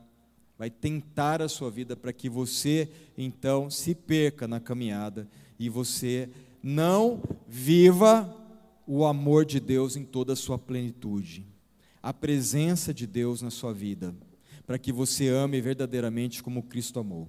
vai 0.58 0.70
tentar 0.70 1.42
a 1.42 1.50
sua 1.50 1.70
vida 1.70 1.98
para 1.98 2.14
que 2.14 2.30
você, 2.30 2.90
então, 3.18 3.70
se 3.70 3.94
perca 3.94 4.48
na 4.48 4.62
caminhada 4.62 5.28
e 5.60 5.68
você 5.68 6.30
não 6.64 7.22
viva 7.46 8.34
o 8.88 9.04
amor 9.04 9.44
de 9.44 9.60
Deus 9.60 9.98
em 9.98 10.06
toda 10.06 10.32
a 10.32 10.38
sua 10.38 10.58
plenitude, 10.58 11.46
a 12.02 12.14
presença 12.14 12.94
de 12.94 13.06
Deus 13.06 13.42
na 13.42 13.50
sua 13.50 13.74
vida, 13.74 14.16
para 14.66 14.80
que 14.80 14.94
você 14.94 15.28
ame 15.28 15.60
verdadeiramente 15.60 16.42
como 16.42 16.64
Cristo 16.64 17.02
amou. 17.02 17.28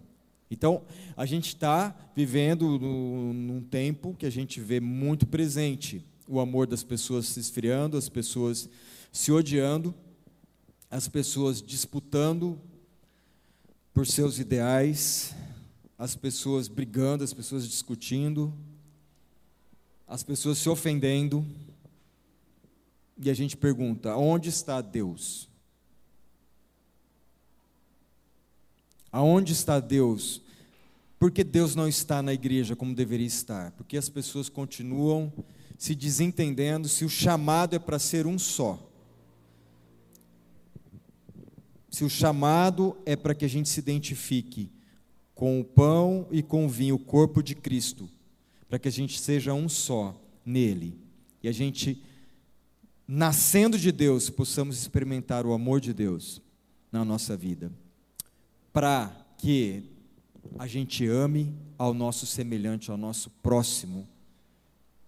Então, 0.51 0.83
a 1.17 1.27
gente 1.27 1.49
está 1.49 1.95
vivendo 2.17 2.79
no, 2.79 3.33
num 3.33 3.61
tempo 3.61 4.15
que 4.19 4.27
a 4.27 4.31
gente 4.31 4.61
vê 4.61 4.81
muito 4.81 5.27
presente 5.27 6.05
o 6.27 6.41
amor 6.41 6.67
das 6.67 6.83
pessoas 6.83 7.27
se 7.27 7.41
esfriando, 7.41 7.97
as 7.97 8.09
pessoas 8.09 8.69
se 9.13 9.33
odiando, 9.33 9.95
as 10.91 11.09
pessoas 11.09 11.63
disputando 11.63 12.59
por 13.93 14.07
seus 14.07 14.39
ideais, 14.39 15.35
as 15.99 16.15
pessoas 16.15 16.69
brigando, 16.69 17.25
as 17.25 17.33
pessoas 17.33 17.69
discutindo, 17.69 18.55
as 20.07 20.23
pessoas 20.23 20.59
se 20.59 20.69
ofendendo. 20.69 21.45
E 23.21 23.29
a 23.29 23.35
gente 23.35 23.57
pergunta: 23.57 24.17
onde 24.17 24.49
está 24.49 24.81
Deus? 24.81 25.49
Aonde 29.19 29.53
está 29.53 29.81
Deus? 29.81 30.41
Porque 31.19 31.43
Deus 31.43 31.75
não 31.75 31.89
está 31.89 32.23
na 32.23 32.33
igreja 32.33 32.77
como 32.77 32.95
deveria 32.95 33.27
estar? 33.27 33.73
Porque 33.73 33.97
as 33.97 34.09
pessoas 34.09 34.49
continuam 34.49 35.33
se 35.77 35.93
desentendendo 35.93 36.89
se 36.89 37.05
o 37.05 37.09
chamado 37.09 37.75
é 37.75 37.81
para 37.81 37.99
ser 37.99 38.29
um 38.29 38.39
só. 38.39 38.79
Se 41.91 42.05
o 42.05 42.09
chamado 42.09 42.97
é 43.05 43.17
para 43.17 43.35
que 43.35 43.45
a 43.45 43.49
gente 43.49 43.69
se 43.69 43.81
identifique 43.81 44.71
com 45.35 45.59
o 45.59 45.65
pão 45.65 46.29
e 46.31 46.41
com 46.41 46.67
o 46.67 46.69
vinho, 46.69 46.95
o 46.95 47.01
corpo 47.01 47.43
de 47.43 47.57
Cristo, 47.57 48.09
para 48.69 48.79
que 48.79 48.87
a 48.87 48.93
gente 48.93 49.19
seja 49.19 49.53
um 49.53 49.69
só 49.69 50.15
nele. 50.47 50.97
E 51.43 51.49
a 51.49 51.53
gente, 51.53 52.01
nascendo 53.05 53.77
de 53.77 53.91
Deus, 53.91 54.31
possamos 54.31 54.79
experimentar 54.79 55.45
o 55.45 55.53
amor 55.53 55.81
de 55.81 55.93
Deus 55.93 56.41
na 56.93 57.05
nossa 57.05 57.37
vida 57.37 57.73
para 58.73 59.11
que 59.39 59.85
a 60.59 60.67
gente 60.67 61.07
ame 61.07 61.55
ao 61.77 61.95
nosso 61.95 62.27
semelhante, 62.27 62.91
ao 62.91 62.97
nosso 62.97 63.31
próximo. 63.43 64.07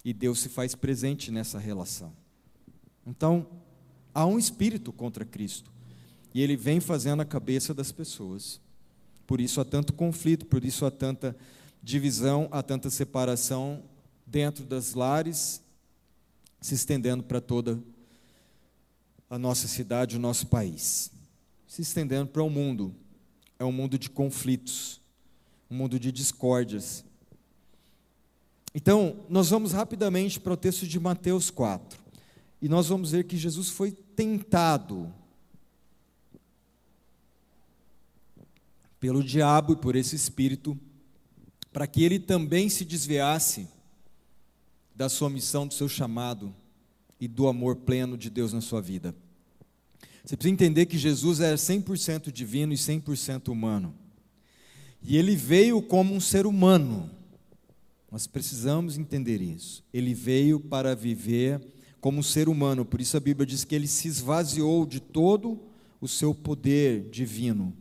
E 0.05 0.13
Deus 0.13 0.41
se 0.41 0.49
faz 0.49 0.75
presente 0.75 1.31
nessa 1.31 1.59
relação. 1.59 2.13
Então, 3.07 3.47
há 4.15 4.25
um 4.25 4.39
espírito 4.39 4.93
contra 4.93 5.25
Cristo. 5.25 5.71
E 6.33 6.41
ele 6.41 6.57
vem 6.57 6.81
fazendo 6.81 7.21
a 7.21 7.25
cabeça 7.25 7.75
das 7.75 7.91
pessoas. 7.91 8.61
Por 9.27 9.41
isso 9.41 9.61
há 9.61 9.65
tanto 9.65 9.93
conflito, 9.93 10.47
por 10.47 10.65
isso 10.65 10.87
há 10.87 10.91
tanta 10.91 11.37
divisão, 11.83 12.49
há 12.51 12.63
tanta 12.63 12.91
separação 12.91 13.83
dentro 14.27 14.65
das 14.65 14.95
lares, 14.95 15.63
se 16.61 16.75
estendendo 16.75 17.23
para 17.23 17.41
toda 17.41 17.79
a 19.29 19.39
nossa 19.39 19.67
cidade, 19.67 20.17
o 20.17 20.21
nosso 20.21 20.47
país, 20.47 21.11
se 21.67 21.83
estendendo 21.83 22.29
para 22.31 22.43
o 22.43 22.51
mundo 22.51 22.95
é 23.61 23.65
um 23.65 23.71
mundo 23.71 23.99
de 23.99 24.09
conflitos, 24.09 25.03
um 25.71 25.77
mundo 25.77 26.01
de 26.01 26.11
discórdias. 26.11 27.05
Então, 28.75 29.23
nós 29.29 29.51
vamos 29.51 29.73
rapidamente 29.73 30.41
para 30.41 30.55
o 30.55 30.57
texto 30.57 30.87
de 30.87 30.99
Mateus 30.99 31.51
4. 31.51 32.01
E 32.63 32.71
nós 32.71 32.89
vamos 32.89 33.11
ver 33.11 33.25
que 33.25 33.37
Jesus 33.37 33.69
foi 33.69 33.93
tentado 33.93 35.13
pelo 38.99 39.23
diabo 39.23 39.75
e 39.75 39.77
por 39.77 39.95
esse 39.95 40.17
espírito 40.17 40.79
para 41.71 41.87
que 41.87 42.03
ele 42.03 42.19
também 42.19 42.71
se 42.71 42.83
desviasse 42.83 43.69
da 44.95 45.11
sua 45.11 45.29
missão, 45.29 45.67
do 45.67 45.75
seu 45.75 45.89
chamado 45.89 46.55
e 47.21 47.29
do 47.29 47.47
amor 47.47 47.77
pleno 47.77 48.17
de 48.17 48.31
Deus 48.31 48.55
na 48.55 48.63
sua 48.63 48.81
vida. 48.81 49.15
Você 50.31 50.37
precisa 50.37 50.55
entender 50.55 50.87
que 50.87 50.97
Jesus 50.97 51.41
era 51.41 51.57
100% 51.57 52.31
divino 52.31 52.73
e 52.73 52.77
100% 52.77 53.49
humano. 53.49 53.93
E 55.03 55.17
ele 55.17 55.35
veio 55.35 55.83
como 55.83 56.15
um 56.15 56.21
ser 56.21 56.47
humano. 56.47 57.11
Nós 58.13 58.29
precisamos 58.29 58.97
entender 58.97 59.43
isso. 59.43 59.83
Ele 59.93 60.15
veio 60.15 60.61
para 60.61 60.95
viver 60.95 61.61
como 62.01 62.21
um 62.21 62.23
ser 62.23 62.49
humano, 62.49 62.85
por 62.85 63.01
isso 63.01 63.17
a 63.17 63.21
Bíblia 63.21 63.45
diz 63.45 63.65
que 63.65 63.75
ele 63.75 63.89
se 63.89 64.07
esvaziou 64.07 64.87
de 64.87 65.01
todo 65.01 65.59
o 66.01 66.07
seu 66.07 66.33
poder 66.33 67.11
divino 67.11 67.75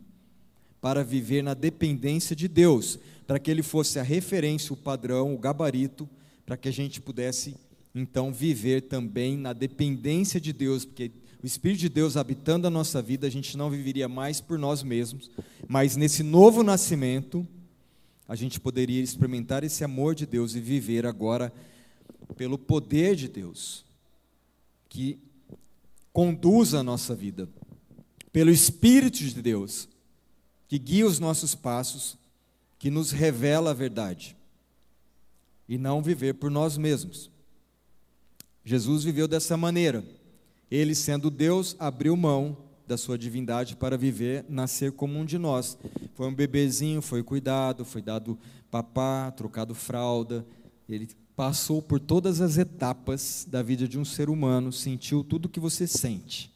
para 0.80 1.04
viver 1.04 1.44
na 1.44 1.54
dependência 1.54 2.34
de 2.34 2.48
Deus, 2.48 2.98
para 3.28 3.38
que 3.38 3.48
ele 3.48 3.62
fosse 3.62 3.96
a 4.00 4.02
referência, 4.02 4.72
o 4.72 4.76
padrão, 4.76 5.32
o 5.32 5.38
gabarito, 5.38 6.08
para 6.44 6.56
que 6.56 6.68
a 6.68 6.72
gente 6.72 7.00
pudesse 7.00 7.54
então 7.94 8.32
viver 8.32 8.82
também 8.82 9.36
na 9.36 9.52
dependência 9.52 10.40
de 10.40 10.52
Deus, 10.52 10.84
porque 10.84 11.12
o 11.42 11.46
Espírito 11.46 11.80
de 11.80 11.88
Deus 11.88 12.16
habitando 12.16 12.66
a 12.66 12.70
nossa 12.70 13.00
vida, 13.00 13.26
a 13.26 13.30
gente 13.30 13.56
não 13.56 13.70
viveria 13.70 14.08
mais 14.08 14.40
por 14.40 14.58
nós 14.58 14.82
mesmos, 14.82 15.30
mas 15.66 15.96
nesse 15.96 16.22
novo 16.22 16.62
nascimento, 16.62 17.46
a 18.28 18.36
gente 18.36 18.60
poderia 18.60 19.02
experimentar 19.02 19.64
esse 19.64 19.82
amor 19.82 20.14
de 20.14 20.26
Deus 20.26 20.54
e 20.54 20.60
viver 20.60 21.06
agora 21.06 21.52
pelo 22.36 22.58
poder 22.58 23.16
de 23.16 23.26
Deus, 23.26 23.84
que 24.88 25.18
conduz 26.12 26.74
a 26.74 26.82
nossa 26.82 27.14
vida, 27.14 27.48
pelo 28.32 28.50
Espírito 28.50 29.18
de 29.18 29.40
Deus, 29.40 29.88
que 30.68 30.78
guia 30.78 31.06
os 31.06 31.18
nossos 31.18 31.54
passos, 31.54 32.18
que 32.78 32.90
nos 32.90 33.10
revela 33.10 33.70
a 33.70 33.74
verdade, 33.74 34.36
e 35.68 35.78
não 35.78 36.02
viver 36.02 36.34
por 36.34 36.50
nós 36.50 36.76
mesmos. 36.76 37.30
Jesus 38.64 39.04
viveu 39.04 39.26
dessa 39.26 39.56
maneira. 39.56 40.04
Ele, 40.70 40.94
sendo 40.94 41.30
Deus, 41.30 41.74
abriu 41.78 42.16
mão 42.16 42.56
da 42.86 42.96
sua 42.96 43.18
divindade 43.18 43.76
para 43.76 43.96
viver, 43.96 44.44
nascer 44.48 44.92
como 44.92 45.18
um 45.18 45.24
de 45.24 45.38
nós. 45.38 45.78
Foi 46.14 46.26
um 46.26 46.34
bebezinho, 46.34 47.00
foi 47.00 47.22
cuidado, 47.22 47.84
foi 47.84 48.02
dado 48.02 48.38
papá, 48.70 49.30
trocado 49.30 49.74
fralda. 49.74 50.44
Ele 50.88 51.08
passou 51.36 51.80
por 51.80 51.98
todas 51.98 52.40
as 52.40 52.58
etapas 52.58 53.46
da 53.48 53.62
vida 53.62 53.88
de 53.88 53.98
um 53.98 54.04
ser 54.04 54.28
humano, 54.28 54.72
sentiu 54.72 55.24
tudo 55.24 55.46
o 55.46 55.48
que 55.48 55.60
você 55.60 55.86
sente. 55.86 56.52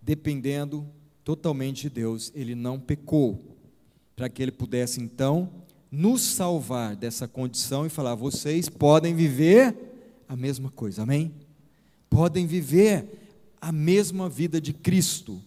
Dependendo 0.00 0.86
totalmente 1.24 1.82
de 1.82 1.90
Deus, 1.90 2.32
ele 2.34 2.54
não 2.54 2.78
pecou, 2.78 3.56
para 4.16 4.28
que 4.28 4.42
ele 4.42 4.52
pudesse 4.52 5.00
então 5.00 5.48
nos 5.90 6.22
salvar 6.22 6.96
dessa 6.96 7.28
condição 7.28 7.86
e 7.86 7.88
falar: 7.88 8.14
vocês 8.14 8.68
podem 8.68 9.14
viver 9.14 9.76
a 10.28 10.36
mesma 10.36 10.70
coisa, 10.70 11.02
amém? 11.02 11.32
Podem 12.10 12.46
viver 12.46 13.21
a 13.62 13.70
mesma 13.70 14.28
vida 14.28 14.60
de 14.60 14.72
Cristo, 14.72 15.40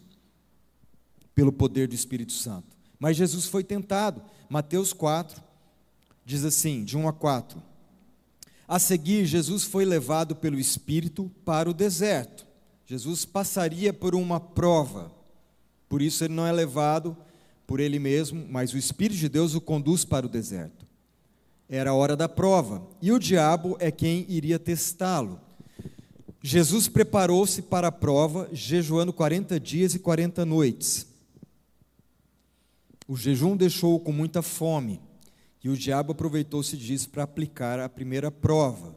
pelo 1.36 1.52
poder 1.52 1.86
do 1.86 1.94
Espírito 1.94 2.32
Santo. 2.32 2.78
Mas 2.98 3.18
Jesus 3.18 3.46
foi 3.46 3.62
tentado. 3.62 4.22
Mateus 4.50 4.94
4 4.94 5.44
diz 6.26 6.46
assim, 6.46 6.86
de 6.86 6.96
1 6.96 7.10
a 7.10 7.14
4. 7.14 7.62
A 8.66 8.80
seguir, 8.80 9.26
Jesus 9.26 9.66
foi 9.66 9.84
levado 9.84 10.34
pelo 10.34 10.58
Espírito 10.58 11.30
para 11.44 11.70
o 11.70 11.74
deserto. 11.74 12.48
Jesus 12.86 13.26
passaria 13.26 13.92
por 13.92 14.16
uma 14.16 14.40
prova. 14.40 15.12
Por 15.90 16.02
isso 16.02 16.24
ele 16.24 16.34
não 16.34 16.48
é 16.48 16.54
levado 16.54 17.18
por 17.68 17.82
ele 17.82 18.00
mesmo, 18.00 18.48
mas 18.50 18.74
o 18.74 18.78
Espírito 18.78 19.20
de 19.20 19.28
Deus 19.28 19.56
o 19.56 19.62
conduz 19.62 20.06
para 20.06 20.26
o 20.26 20.30
deserto. 20.30 20.86
Era 21.68 21.90
a 21.90 21.94
hora 21.94 22.16
da 22.16 22.30
prova, 22.30 22.88
e 23.02 23.12
o 23.12 23.20
diabo 23.20 23.76
é 23.80 23.92
quem 23.92 24.26
iria 24.30 24.58
testá-lo. 24.58 25.42
Jesus 26.48 26.88
preparou-se 26.88 27.60
para 27.64 27.88
a 27.88 27.92
prova, 27.92 28.48
jejuando 28.54 29.12
40 29.12 29.60
dias 29.60 29.96
e 29.96 30.00
40 30.00 30.46
noites. 30.46 31.08
O 33.08 33.18
jejum 33.18 33.58
deixou-o 33.58 34.00
com 34.00 34.12
muita 34.12 34.44
fome, 34.44 35.02
e 35.64 35.70
o 35.70 35.76
diabo 35.76 36.12
aproveitou-se 36.12 36.78
disso 36.78 37.10
para 37.10 37.24
aplicar 37.24 37.80
a 37.80 37.90
primeira 37.90 38.30
prova. 38.30 38.96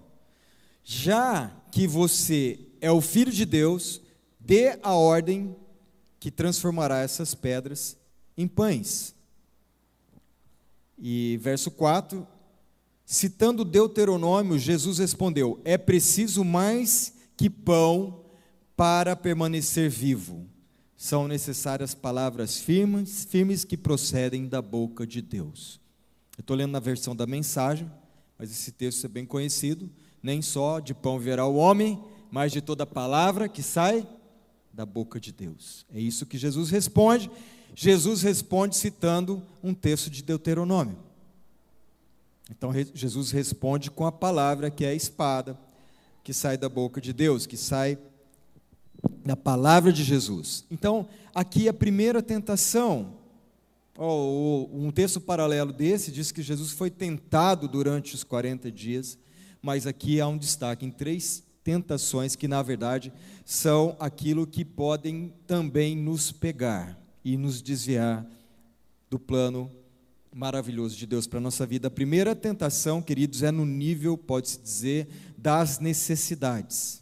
Já 0.85 1.51
que 1.73 1.87
você 1.87 2.61
é 2.83 2.93
o 2.93 3.01
filho 3.01 3.33
de 3.33 3.47
Deus, 3.47 4.03
dê 4.39 4.79
a 4.83 4.93
ordem 4.93 5.57
que 6.21 6.31
transformará 6.31 6.99
essas 6.99 7.35
pedras 7.35 7.97
em 8.37 8.47
pães. 8.47 9.15
E 10.99 11.39
verso 11.41 11.71
4, 11.71 12.29
citando 13.07 13.65
Deuteronômio, 13.65 14.59
Jesus 14.59 14.99
respondeu: 14.99 15.59
É 15.65 15.79
preciso 15.79 16.45
mais 16.45 17.17
que 17.39 17.49
pão 17.49 18.25
para 18.77 19.15
permanecer 19.15 19.89
vivo. 19.89 20.45
São 20.97 21.29
necessárias 21.29 21.95
palavras 21.95 22.59
firmes, 22.59 23.25
firmes 23.25 23.65
que 23.65 23.77
procedem 23.77 24.49
da 24.49 24.61
boca 24.61 25.07
de 25.07 25.23
Deus. 25.23 25.81
Eu 26.37 26.41
estou 26.41 26.57
lendo 26.57 26.73
na 26.73 26.81
versão 26.81 27.15
da 27.15 27.27
mensagem, 27.27 27.91
mas 28.37 28.51
esse 28.51 28.73
texto 28.73 29.05
é 29.05 29.09
bem 29.09 29.25
conhecido. 29.25 29.89
Nem 30.21 30.43
só 30.43 30.81
de 30.81 30.93
pão 30.93 31.21
verá 31.21 31.47
o 31.47 31.55
homem, 31.55 32.03
mas 32.29 32.51
de 32.51 32.61
toda 32.61 32.85
palavra 32.85 33.49
que 33.49 33.63
sai 33.63 34.07
da 34.73 34.85
boca 34.85 35.21
de 35.21 35.31
Deus. 35.31 35.87
É 35.95 36.01
isso 36.01 36.27
que 36.27 36.37
Jesus 36.37 36.71
responde. 36.71 37.31
Jesus 37.77 38.23
responde 38.23 38.77
citando 38.77 39.41
um 39.63 39.73
texto 39.73 40.11
de 40.11 40.25
Deuteronômio. 40.25 40.99
Então 42.51 42.73
Jesus 42.93 43.31
responde 43.31 43.93
com 43.93 44.05
a 44.05 44.11
palavra 44.11 44.71
que 44.71 44.85
é 44.85 44.89
a 44.89 44.95
espada, 44.95 45.57
que 46.29 46.35
sai 46.35 46.59
da 46.59 46.69
boca 46.69 47.01
de 47.01 47.15
Deus, 47.15 47.47
que 47.47 47.57
sai 47.57 47.97
da 49.25 49.35
palavra 49.35 49.91
de 49.91 50.05
Jesus. 50.05 50.63
Então, 50.71 51.09
aqui 51.35 51.71
a 51.71 51.73
primeira 51.73 52.21
tentação, 52.21 53.15
oh, 53.97 54.69
um 54.71 54.91
texto 54.91 55.23
paralelo 55.23 55.73
desse 55.73 56.13
diz 56.13 56.31
que 56.31 56.43
Jesus 56.43 56.71
foi 56.71 56.91
tentado 56.91 57.67
durante 57.67 58.15
os 58.15 58.25
40 58.25 58.71
dias, 58.71 59.17
mas 59.63 59.87
aqui 59.87 60.21
há 60.21 60.29
um 60.29 60.37
destaque 60.37 60.85
em 60.85 60.91
três 60.91 61.43
tentações 61.65 62.37
que, 62.37 62.47
na 62.47 62.61
verdade, 62.61 63.11
são 63.43 63.97
aquilo 63.99 64.47
que 64.47 64.67
podem 64.67 65.33
também 65.47 65.97
nos 65.97 66.31
pegar 66.31 67.01
e 67.25 67.39
nos 67.39 67.63
desviar 67.63 68.27
do 69.09 69.19
plano 69.19 69.71
maravilhoso 70.39 70.97
de 70.97 71.07
Deus 71.07 71.27
para 71.27 71.39
a 71.39 71.43
nossa 71.43 71.67
vida. 71.67 71.89
A 71.89 71.91
primeira 71.91 72.35
tentação, 72.35 73.01
queridos, 73.01 73.43
é 73.43 73.51
no 73.51 73.65
nível, 73.65 74.17
pode-se 74.17 74.61
dizer, 74.61 75.09
das 75.39 75.79
necessidades. 75.79 77.01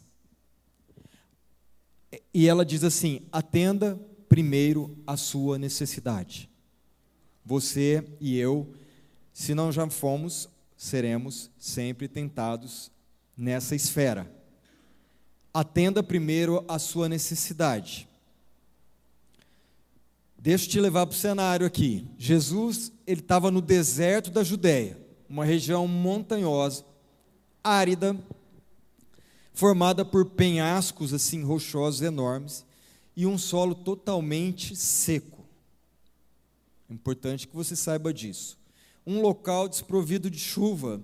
E 2.31 2.47
ela 2.47 2.63
diz 2.63 2.83
assim: 2.83 3.21
atenda 3.31 3.99
primeiro 4.29 4.95
a 5.07 5.17
sua 5.17 5.57
necessidade. 5.57 6.47
Você 7.43 8.07
e 8.21 8.37
eu, 8.37 8.75
se 9.33 9.55
não 9.55 9.71
já 9.71 9.89
fomos, 9.89 10.47
seremos 10.75 11.49
sempre 11.57 12.07
tentados 12.07 12.91
nessa 13.35 13.75
esfera. 13.75 14.31
Atenda 15.51 16.03
primeiro 16.03 16.63
a 16.67 16.77
sua 16.77 17.09
necessidade. 17.09 18.07
Deixa 20.37 20.65
eu 20.65 20.69
te 20.69 20.79
levar 20.79 21.07
para 21.07 21.15
o 21.15 21.17
cenário 21.17 21.65
aqui. 21.65 22.07
Jesus, 22.19 22.91
ele 23.07 23.21
estava 23.21 23.49
no 23.49 23.61
deserto 23.61 24.29
da 24.29 24.43
Judéia, 24.43 24.99
uma 25.27 25.43
região 25.43 25.87
montanhosa, 25.87 26.85
árida, 27.67 28.17
formada 29.53 30.05
por 30.05 30.25
penhascos 30.25 31.13
assim 31.13 31.43
rochosos 31.43 32.01
enormes 32.01 32.65
e 33.15 33.25
um 33.25 33.37
solo 33.37 33.75
totalmente 33.75 34.75
seco. 34.75 35.45
É 36.89 36.93
importante 36.93 37.47
que 37.47 37.55
você 37.55 37.75
saiba 37.75 38.13
disso. 38.13 38.57
Um 39.05 39.21
local 39.21 39.67
desprovido 39.67 40.29
de 40.29 40.39
chuva 40.39 41.01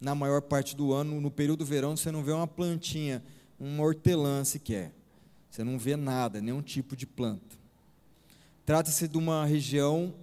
na 0.00 0.14
maior 0.14 0.40
parte 0.40 0.74
do 0.74 0.92
ano, 0.92 1.20
no 1.20 1.30
período 1.30 1.60
do 1.60 1.64
verão 1.66 1.96
você 1.96 2.10
não 2.10 2.22
vê 2.22 2.32
uma 2.32 2.46
plantinha, 2.46 3.22
uma 3.58 3.82
hortelã 3.82 4.44
sequer. 4.44 4.94
Você 5.50 5.64
não 5.64 5.78
vê 5.78 5.96
nada, 5.96 6.40
nenhum 6.40 6.62
tipo 6.62 6.96
de 6.96 7.06
planta. 7.06 7.56
Trata-se 8.64 9.06
de 9.06 9.18
uma 9.18 9.44
região 9.44 10.14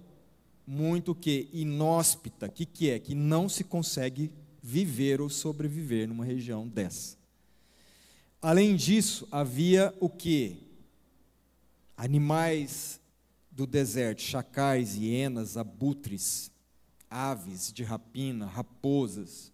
muito 0.66 1.14
que 1.14 1.48
inóspita. 1.52 2.48
Que, 2.48 2.64
que 2.64 2.90
é? 2.90 2.98
Que 2.98 3.14
não 3.14 3.48
se 3.48 3.64
consegue 3.64 4.30
viver 4.66 5.20
ou 5.20 5.28
sobreviver 5.28 6.08
numa 6.08 6.24
região 6.24 6.66
dessa. 6.66 7.18
Além 8.40 8.74
disso, 8.74 9.28
havia 9.30 9.94
o 10.00 10.08
que? 10.08 10.56
Animais 11.94 12.98
do 13.50 13.66
deserto, 13.66 14.22
chacais, 14.22 14.96
hienas, 14.96 15.58
abutres, 15.58 16.50
aves 17.10 17.70
de 17.70 17.84
rapina, 17.84 18.46
raposas. 18.46 19.52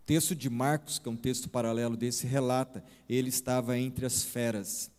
O 0.00 0.06
texto 0.06 0.34
de 0.34 0.48
Marcos, 0.48 0.98
que 0.98 1.06
é 1.06 1.12
um 1.12 1.16
texto 1.16 1.50
paralelo 1.50 1.98
desse, 1.98 2.26
relata: 2.26 2.82
ele 3.06 3.28
estava 3.28 3.78
entre 3.78 4.06
as 4.06 4.22
feras. 4.22 4.90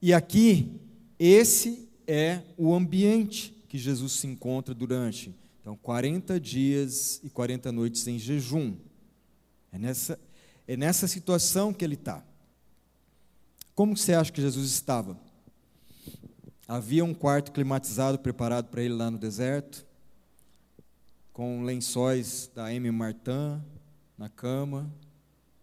E 0.00 0.14
aqui, 0.14 0.80
esse 1.18 1.86
é 2.06 2.40
o 2.56 2.74
ambiente 2.74 3.54
que 3.68 3.76
Jesus 3.76 4.12
se 4.12 4.26
encontra 4.26 4.74
durante. 4.74 5.38
Então, 5.70 5.78
40 5.82 6.40
dias 6.40 7.20
e 7.22 7.30
40 7.30 7.70
noites 7.70 8.04
em 8.08 8.18
jejum. 8.18 8.74
É 9.70 9.78
nessa, 9.78 10.18
é 10.66 10.76
nessa 10.76 11.06
situação 11.06 11.72
que 11.72 11.84
ele 11.84 11.94
está. 11.94 12.24
Como 13.72 13.96
você 13.96 14.12
acha 14.12 14.32
que 14.32 14.40
Jesus 14.40 14.68
estava? 14.72 15.16
Havia 16.66 17.04
um 17.04 17.14
quarto 17.14 17.52
climatizado 17.52 18.18
preparado 18.18 18.66
para 18.66 18.82
ele 18.82 18.94
lá 18.94 19.12
no 19.12 19.16
deserto, 19.16 19.86
com 21.32 21.62
lençóis 21.62 22.50
da 22.52 22.74
M. 22.74 22.90
Martin 22.90 23.62
na 24.18 24.28
cama, 24.28 24.92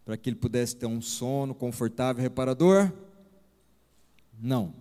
para 0.06 0.16
que 0.16 0.30
ele 0.30 0.38
pudesse 0.38 0.78
ter 0.78 0.86
um 0.86 1.02
sono 1.02 1.54
confortável 1.54 2.22
e 2.22 2.24
reparador? 2.24 2.94
Não. 4.40 4.74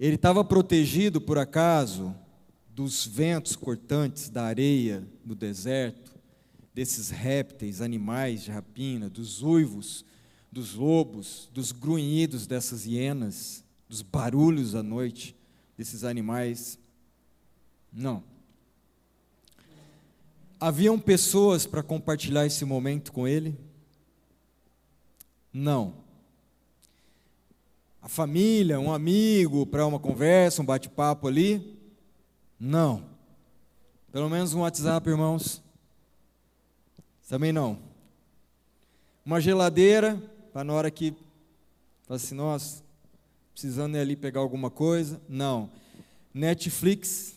Ele 0.00 0.16
estava 0.16 0.44
protegido, 0.44 1.20
por 1.20 1.38
acaso, 1.38 2.12
dos 2.74 3.06
ventos 3.06 3.54
cortantes 3.54 4.28
da 4.28 4.44
areia 4.44 5.06
do 5.24 5.34
deserto, 5.34 6.12
desses 6.74 7.08
répteis, 7.08 7.80
animais 7.80 8.42
de 8.42 8.50
rapina, 8.50 9.08
dos 9.08 9.42
uivos, 9.42 10.04
dos 10.50 10.74
lobos, 10.74 11.48
dos 11.54 11.70
grunhidos 11.70 12.48
dessas 12.48 12.84
hienas, 12.84 13.62
dos 13.88 14.02
barulhos 14.02 14.74
à 14.74 14.82
noite 14.82 15.36
desses 15.78 16.02
animais. 16.02 16.76
Não. 17.92 18.24
Haviam 20.58 20.98
pessoas 20.98 21.64
para 21.66 21.82
compartilhar 21.82 22.44
esse 22.44 22.64
momento 22.64 23.12
com 23.12 23.28
ele? 23.28 23.56
Não. 25.52 25.94
A 28.02 28.08
família, 28.08 28.80
um 28.80 28.92
amigo 28.92 29.64
para 29.64 29.86
uma 29.86 30.00
conversa, 30.00 30.60
um 30.60 30.64
bate-papo 30.64 31.28
ali? 31.28 31.73
Não. 32.58 33.04
Pelo 34.12 34.28
menos 34.28 34.54
um 34.54 34.60
WhatsApp, 34.60 35.08
irmãos. 35.08 35.62
Também 37.28 37.52
não. 37.52 37.78
Uma 39.24 39.40
geladeira, 39.40 40.16
para 40.52 40.64
na 40.64 40.72
hora 40.72 40.90
que 40.90 41.12
fala 42.06 42.16
assim, 42.16 42.34
nossa, 42.34 42.82
precisando 43.52 43.96
ir 43.96 44.00
ali 44.00 44.14
pegar 44.14 44.40
alguma 44.40 44.70
coisa. 44.70 45.20
Não. 45.28 45.70
Netflix 46.32 47.34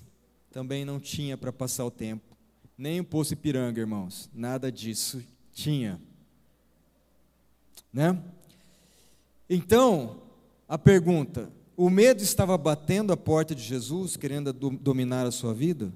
também 0.51 0.83
não 0.83 0.99
tinha 0.99 1.37
para 1.37 1.53
passar 1.53 1.85
o 1.85 1.91
tempo. 1.91 2.35
Nem 2.77 2.99
o 2.99 3.03
Poço 3.03 3.33
Ipiranga, 3.33 3.79
irmãos. 3.79 4.29
Nada 4.33 4.71
disso 4.71 5.23
tinha. 5.53 5.99
Né? 7.91 8.21
Então, 9.49 10.21
a 10.67 10.77
pergunta: 10.77 11.51
o 11.77 11.89
medo 11.89 12.21
estava 12.21 12.57
batendo 12.57 13.13
a 13.13 13.17
porta 13.17 13.55
de 13.55 13.61
Jesus, 13.61 14.17
querendo 14.17 14.51
dominar 14.51 15.25
a 15.25 15.31
sua 15.31 15.53
vida? 15.53 15.93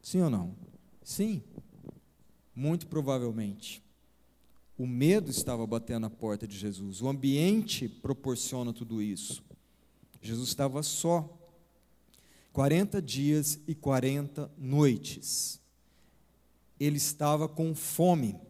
Sim 0.00 0.20
ou 0.20 0.30
não? 0.30 0.54
Sim. 1.02 1.42
Muito 2.54 2.86
provavelmente. 2.86 3.82
O 4.78 4.86
medo 4.86 5.30
estava 5.30 5.66
batendo 5.66 6.06
a 6.06 6.10
porta 6.10 6.46
de 6.46 6.56
Jesus. 6.56 7.02
O 7.02 7.08
ambiente 7.08 7.88
proporciona 7.88 8.72
tudo 8.72 9.02
isso. 9.02 9.42
Jesus 10.22 10.50
estava 10.50 10.82
só. 10.82 11.36
40 12.52 13.02
dias 13.02 13.58
e 13.66 13.74
40 13.74 14.50
noites 14.56 15.60
ele 16.80 16.96
estava 16.96 17.46
com 17.46 17.74
fome. 17.74 18.40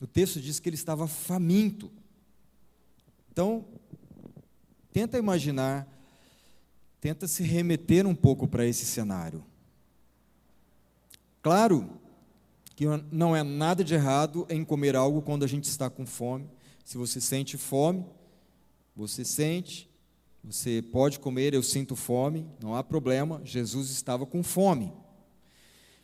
O 0.00 0.06
texto 0.06 0.40
diz 0.40 0.60
que 0.60 0.68
ele 0.68 0.76
estava 0.76 1.08
faminto. 1.08 1.90
Então, 3.32 3.66
tenta 4.96 5.18
imaginar, 5.18 5.86
tenta 7.02 7.28
se 7.28 7.42
remeter 7.42 8.06
um 8.06 8.14
pouco 8.14 8.48
para 8.48 8.64
esse 8.64 8.86
cenário. 8.86 9.44
Claro 11.42 12.00
que 12.74 12.86
não 13.12 13.36
é 13.36 13.42
nada 13.42 13.84
de 13.84 13.92
errado 13.92 14.46
em 14.48 14.64
comer 14.64 14.96
algo 14.96 15.20
quando 15.20 15.44
a 15.44 15.46
gente 15.46 15.64
está 15.64 15.90
com 15.90 16.06
fome. 16.06 16.48
Se 16.82 16.96
você 16.96 17.20
sente 17.20 17.58
fome, 17.58 18.06
você 18.96 19.22
sente, 19.22 19.86
você 20.42 20.80
pode 20.80 21.18
comer, 21.18 21.52
eu 21.52 21.62
sinto 21.62 21.94
fome, 21.94 22.46
não 22.58 22.74
há 22.74 22.82
problema. 22.82 23.42
Jesus 23.44 23.90
estava 23.90 24.24
com 24.24 24.42
fome. 24.42 24.94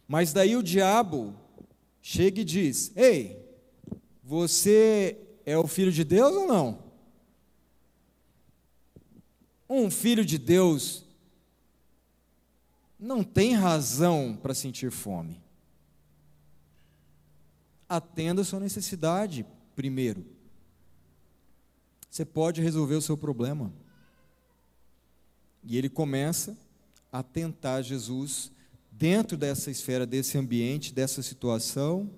Mas 0.07 0.35
daí 0.35 0.55
o 0.55 0.63
diabo 0.63 1.35
chega 2.03 2.43
e 2.43 2.45
diz: 2.45 2.93
Ei, 2.95 3.43
você 4.23 5.17
é 5.47 5.57
o 5.57 5.67
filho 5.67 5.91
de 5.91 6.05
Deus 6.05 6.37
ou 6.37 6.47
não? 6.47 6.92
Um 9.75 9.91
filho 9.91 10.23
de 10.23 10.37
Deus 10.37 11.03
não 12.99 13.25
tem 13.25 13.55
razão 13.55 14.39
para 14.41 14.53
sentir 14.53 14.91
fome. 14.91 15.41
Atenda 17.89 18.43
a 18.43 18.45
sua 18.45 18.61
necessidade 18.61 19.47
primeiro. 19.75 20.27
Você 22.11 22.23
pode 22.23 22.61
resolver 22.61 22.97
o 22.97 23.01
seu 23.01 23.17
problema. 23.17 23.73
E 25.65 25.79
ele 25.79 25.89
começa 25.89 26.55
a 27.11 27.23
tentar 27.23 27.81
Jesus 27.81 28.53
dentro 28.91 29.39
dessa 29.39 29.71
esfera, 29.71 30.05
desse 30.05 30.37
ambiente, 30.37 30.93
dessa 30.93 31.23
situação, 31.23 32.11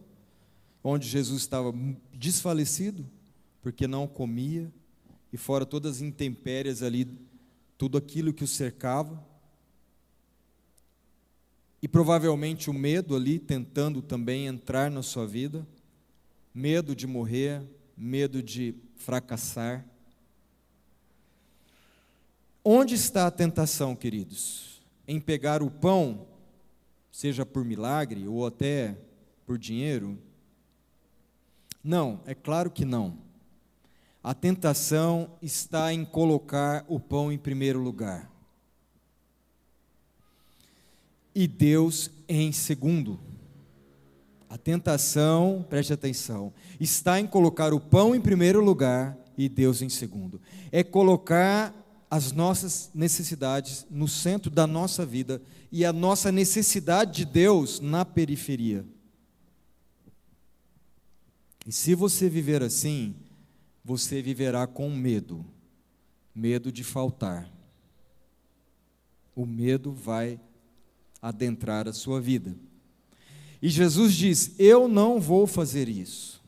onde 0.82 1.06
Jesus 1.06 1.42
estava 1.42 1.72
desfalecido, 2.12 3.08
porque 3.62 3.86
não 3.86 4.08
comia, 4.08 4.72
e 5.32 5.36
fora 5.36 5.64
todas 5.64 5.96
as 5.96 6.02
intempéries 6.02 6.82
ali, 6.82 7.08
tudo 7.84 7.98
aquilo 7.98 8.32
que 8.32 8.42
o 8.42 8.48
cercava, 8.48 9.22
e 11.82 11.86
provavelmente 11.86 12.70
o 12.70 12.72
medo 12.72 13.14
ali 13.14 13.38
tentando 13.38 14.00
também 14.00 14.46
entrar 14.46 14.90
na 14.90 15.02
sua 15.02 15.26
vida, 15.26 15.68
medo 16.54 16.96
de 16.96 17.06
morrer, 17.06 17.62
medo 17.94 18.42
de 18.42 18.74
fracassar. 18.96 19.84
Onde 22.64 22.94
está 22.94 23.26
a 23.26 23.30
tentação, 23.30 23.94
queridos? 23.94 24.82
Em 25.06 25.20
pegar 25.20 25.62
o 25.62 25.70
pão 25.70 26.26
seja 27.12 27.44
por 27.44 27.66
milagre 27.66 28.26
ou 28.26 28.46
até 28.46 28.96
por 29.44 29.58
dinheiro? 29.58 30.18
Não, 31.82 32.22
é 32.24 32.34
claro 32.34 32.70
que 32.70 32.86
não. 32.86 33.18
A 34.24 34.32
tentação 34.32 35.36
está 35.42 35.92
em 35.92 36.02
colocar 36.02 36.82
o 36.88 36.98
pão 36.98 37.30
em 37.30 37.36
primeiro 37.36 37.78
lugar. 37.78 38.32
E 41.34 41.46
Deus 41.46 42.10
em 42.26 42.50
segundo. 42.50 43.20
A 44.48 44.56
tentação, 44.56 45.66
preste 45.68 45.92
atenção, 45.92 46.54
está 46.80 47.20
em 47.20 47.26
colocar 47.26 47.74
o 47.74 47.80
pão 47.80 48.14
em 48.14 48.20
primeiro 48.20 48.64
lugar 48.64 49.14
e 49.36 49.46
Deus 49.46 49.82
em 49.82 49.90
segundo. 49.90 50.40
É 50.72 50.82
colocar 50.82 51.74
as 52.10 52.32
nossas 52.32 52.90
necessidades 52.94 53.84
no 53.90 54.08
centro 54.08 54.50
da 54.50 54.66
nossa 54.66 55.04
vida 55.04 55.42
e 55.70 55.84
a 55.84 55.92
nossa 55.92 56.32
necessidade 56.32 57.12
de 57.12 57.24
Deus 57.26 57.78
na 57.78 58.06
periferia. 58.06 58.86
E 61.66 61.72
se 61.72 61.94
você 61.94 62.26
viver 62.26 62.62
assim, 62.62 63.14
você 63.84 64.22
viverá 64.22 64.66
com 64.66 64.90
medo 64.90 65.44
medo 66.34 66.72
de 66.72 66.82
faltar. 66.82 67.48
O 69.36 69.46
medo 69.46 69.92
vai 69.92 70.40
adentrar 71.22 71.86
a 71.86 71.92
sua 71.92 72.20
vida. 72.20 72.56
E 73.62 73.68
Jesus 73.68 74.14
diz: 74.14 74.54
Eu 74.58 74.88
não 74.88 75.20
vou 75.20 75.46
fazer 75.46 75.88
isso. 75.88 76.42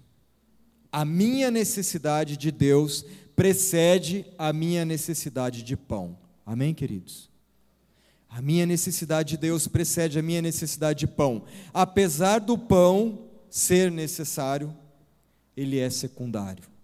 A 0.91 1.05
minha 1.05 1.51
necessidade 1.51 2.37
de 2.37 2.51
Deus 2.51 3.05
precede 3.35 4.25
a 4.39 4.53
minha 4.53 4.85
necessidade 4.85 5.63
de 5.63 5.77
pão. 5.77 6.19
Amém, 6.45 6.75
queridos? 6.75 7.31
A 8.29 8.41
minha 8.43 8.67
necessidade 8.67 9.31
de 9.31 9.37
Deus 9.37 9.67
precede 9.69 10.19
a 10.19 10.23
minha 10.23 10.43
necessidade 10.43 11.01
de 11.01 11.07
pão. 11.07 11.45
Apesar 11.73 12.39
do 12.39 12.57
pão 12.57 13.27
ser 13.51 13.91
necessário, 13.91 14.75
ele 15.57 15.79
é 15.79 15.89
secundário. 15.91 16.76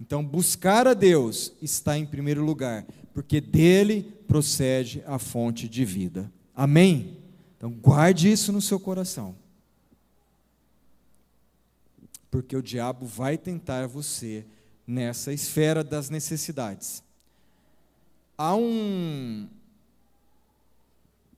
Então, 0.00 0.24
buscar 0.24 0.86
a 0.86 0.94
Deus 0.94 1.52
está 1.60 1.98
em 1.98 2.06
primeiro 2.06 2.44
lugar, 2.44 2.86
porque 3.12 3.40
dele 3.40 4.02
procede 4.26 5.02
a 5.06 5.18
fonte 5.18 5.68
de 5.68 5.84
vida. 5.84 6.32
Amém? 6.54 7.18
Então, 7.56 7.70
guarde 7.70 8.30
isso 8.30 8.52
no 8.52 8.62
seu 8.62 8.78
coração. 8.78 9.34
Porque 12.30 12.56
o 12.56 12.62
diabo 12.62 13.06
vai 13.06 13.36
tentar 13.36 13.86
você 13.88 14.44
nessa 14.86 15.32
esfera 15.32 15.82
das 15.82 16.08
necessidades. 16.08 17.02
Há 18.36 18.54
um, 18.54 19.48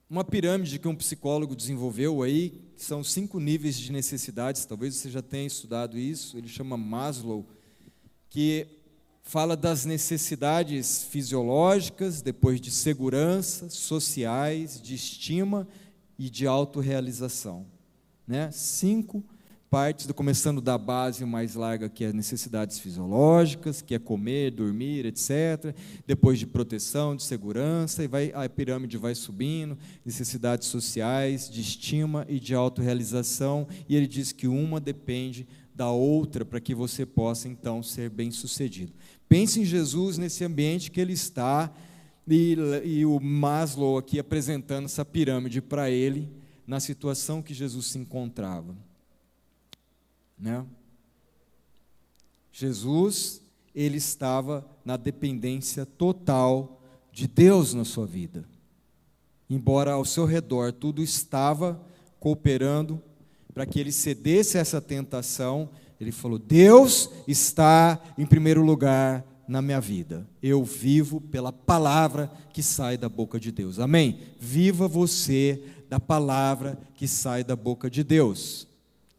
uma 0.09 0.23
pirâmide 0.23 0.77
que 0.77 0.87
um 0.87 0.95
psicólogo 0.95 1.55
desenvolveu 1.55 2.21
aí, 2.21 2.53
são 2.77 3.03
cinco 3.03 3.39
níveis 3.39 3.79
de 3.79 3.91
necessidades, 3.91 4.65
talvez 4.65 4.95
você 4.95 5.09
já 5.09 5.21
tenha 5.21 5.47
estudado 5.47 5.97
isso, 5.97 6.37
ele 6.37 6.47
chama 6.47 6.77
Maslow, 6.77 7.45
que 8.31 8.65
fala 9.23 9.57
das 9.57 9.83
necessidades 9.83 11.03
fisiológicas, 11.03 12.21
depois 12.21 12.61
de 12.61 12.71
segurança, 12.71 13.69
sociais, 13.69 14.81
de 14.81 14.95
estima 14.95 15.67
e 16.17 16.29
de 16.29 16.47
autorrealização. 16.47 17.65
Né? 18.25 18.49
Cinco 18.51 19.21
partes, 19.69 20.09
começando 20.13 20.61
da 20.61 20.77
base 20.77 21.25
mais 21.25 21.55
larga, 21.55 21.89
que 21.89 22.05
é 22.05 22.13
necessidades 22.13 22.79
fisiológicas, 22.79 23.81
que 23.81 23.95
é 23.95 23.99
comer, 23.99 24.51
dormir, 24.51 25.05
etc. 25.05 25.75
Depois 26.07 26.39
de 26.39 26.47
proteção, 26.47 27.15
de 27.15 27.23
segurança, 27.23 28.03
e 28.03 28.07
vai, 28.07 28.31
a 28.33 28.47
pirâmide 28.49 28.97
vai 28.97 29.13
subindo, 29.13 29.77
necessidades 30.05 30.69
sociais, 30.69 31.49
de 31.49 31.59
estima 31.59 32.25
e 32.29 32.39
de 32.39 32.55
autorrealização, 32.55 33.67
e 33.89 33.95
ele 33.95 34.07
diz 34.07 34.31
que 34.31 34.47
uma 34.47 34.79
depende 34.79 35.45
da 35.73 35.89
outra 35.89 36.43
para 36.45 36.59
que 36.59 36.75
você 36.75 37.05
possa 37.05 37.47
então 37.47 37.81
ser 37.81 38.09
bem-sucedido. 38.09 38.93
Pense 39.27 39.61
em 39.61 39.65
Jesus 39.65 40.17
nesse 40.17 40.43
ambiente 40.43 40.91
que 40.91 40.99
ele 40.99 41.13
está, 41.13 41.73
e, 42.27 42.55
e 42.83 43.05
o 43.05 43.19
Maslow 43.19 43.97
aqui 43.97 44.19
apresentando 44.19 44.85
essa 44.85 45.03
pirâmide 45.03 45.61
para 45.61 45.89
ele, 45.89 46.29
na 46.67 46.79
situação 46.79 47.41
que 47.41 47.53
Jesus 47.53 47.87
se 47.87 47.97
encontrava. 47.97 48.75
Né? 50.37 50.65
Jesus, 52.51 53.41
ele 53.73 53.97
estava 53.97 54.65
na 54.83 54.97
dependência 54.97 55.85
total 55.85 56.81
de 57.11 57.27
Deus 57.27 57.73
na 57.73 57.83
sua 57.83 58.05
vida. 58.05 58.45
Embora 59.49 59.93
ao 59.93 60.05
seu 60.05 60.25
redor 60.25 60.71
tudo 60.71 61.03
estava 61.03 61.81
cooperando 62.19 63.01
para 63.53 63.65
que 63.65 63.79
ele 63.79 63.91
cedesse 63.91 64.57
a 64.57 64.61
essa 64.61 64.81
tentação, 64.81 65.69
ele 65.99 66.11
falou: 66.11 66.39
Deus 66.39 67.09
está 67.27 68.01
em 68.17 68.25
primeiro 68.25 68.63
lugar 68.63 69.25
na 69.47 69.61
minha 69.61 69.81
vida. 69.81 70.27
Eu 70.41 70.63
vivo 70.63 71.19
pela 71.19 71.51
palavra 71.51 72.31
que 72.53 72.63
sai 72.63 72.97
da 72.97 73.09
boca 73.09 73.39
de 73.39 73.51
Deus. 73.51 73.79
Amém? 73.79 74.19
Viva 74.39 74.87
você 74.87 75.61
da 75.89 75.99
palavra 75.99 76.79
que 76.95 77.07
sai 77.07 77.43
da 77.43 77.55
boca 77.55 77.89
de 77.89 78.03
Deus. 78.03 78.67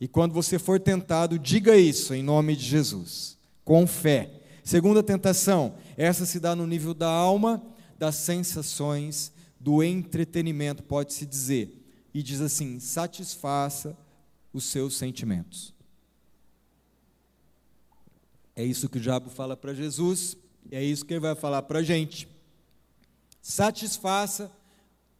E 0.00 0.08
quando 0.08 0.32
você 0.32 0.58
for 0.58 0.80
tentado, 0.80 1.38
diga 1.38 1.76
isso 1.76 2.14
em 2.14 2.22
nome 2.22 2.56
de 2.56 2.64
Jesus, 2.64 3.38
com 3.64 3.86
fé. 3.86 4.40
Segunda 4.64 5.02
tentação, 5.02 5.74
essa 5.96 6.24
se 6.24 6.40
dá 6.40 6.56
no 6.56 6.66
nível 6.66 6.94
da 6.94 7.08
alma, 7.08 7.62
das 7.98 8.16
sensações, 8.16 9.32
do 9.60 9.82
entretenimento, 9.82 10.82
pode-se 10.82 11.24
dizer. 11.24 11.78
E 12.12 12.22
diz 12.22 12.40
assim: 12.40 12.80
satisfaça 12.80 13.96
os 14.52 14.64
seus 14.64 14.96
sentimentos. 14.96 15.74
É 18.54 18.64
isso 18.64 18.88
que 18.88 18.98
o 18.98 19.00
diabo 19.00 19.30
fala 19.30 19.56
para 19.56 19.72
Jesus, 19.72 20.36
e 20.70 20.76
é 20.76 20.82
isso 20.82 21.04
que 21.04 21.14
ele 21.14 21.20
vai 21.20 21.34
falar 21.34 21.62
para 21.62 21.78
a 21.78 21.82
gente. 21.82 22.28
Satisfaça 23.40 24.52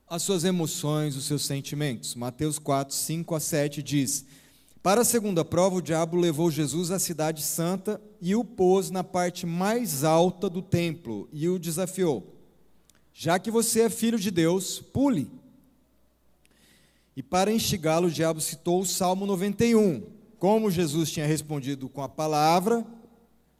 as 0.06 0.22
suas 0.22 0.44
emoções, 0.44 1.16
os 1.16 1.24
seus 1.24 1.44
sentimentos. 1.44 2.14
Mateus 2.14 2.58
4, 2.58 2.94
5 2.94 3.34
a 3.34 3.40
7 3.40 3.82
diz: 3.82 4.26
para 4.82 5.02
a 5.02 5.04
segunda 5.04 5.44
prova, 5.44 5.76
o 5.76 5.82
diabo 5.82 6.16
levou 6.16 6.50
Jesus 6.50 6.90
à 6.90 6.98
cidade 6.98 7.40
santa 7.40 8.02
e 8.20 8.34
o 8.34 8.44
pôs 8.44 8.90
na 8.90 9.04
parte 9.04 9.46
mais 9.46 10.02
alta 10.02 10.50
do 10.50 10.60
templo 10.60 11.28
e 11.32 11.48
o 11.48 11.56
desafiou: 11.56 12.36
Já 13.14 13.38
que 13.38 13.48
você 13.48 13.82
é 13.82 13.90
filho 13.90 14.18
de 14.18 14.30
Deus, 14.30 14.80
pule. 14.80 15.30
E 17.16 17.22
para 17.22 17.52
instigá-lo, 17.52 18.08
o 18.08 18.10
diabo 18.10 18.40
citou 18.40 18.80
o 18.80 18.86
Salmo 18.86 19.26
91. 19.26 20.02
Como 20.38 20.70
Jesus 20.70 21.10
tinha 21.10 21.26
respondido 21.26 21.88
com 21.88 22.02
a 22.02 22.08
palavra, 22.08 22.84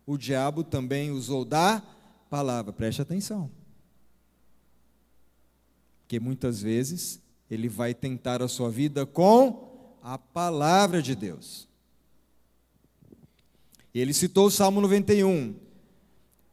o 0.06 0.16
diabo 0.16 0.64
também 0.64 1.10
usou 1.10 1.44
da 1.44 1.82
palavra. 2.30 2.72
Preste 2.72 3.02
atenção. 3.02 3.50
Porque 6.02 6.18
muitas 6.18 6.62
vezes 6.62 7.20
ele 7.50 7.68
vai 7.68 7.94
tentar 7.94 8.42
a 8.42 8.48
sua 8.48 8.70
vida 8.70 9.04
com 9.04 9.96
a 10.02 10.16
palavra 10.18 11.02
de 11.02 11.14
Deus. 11.14 11.68
Ele 13.94 14.14
citou 14.14 14.46
o 14.46 14.50
Salmo 14.50 14.80
91, 14.80 15.54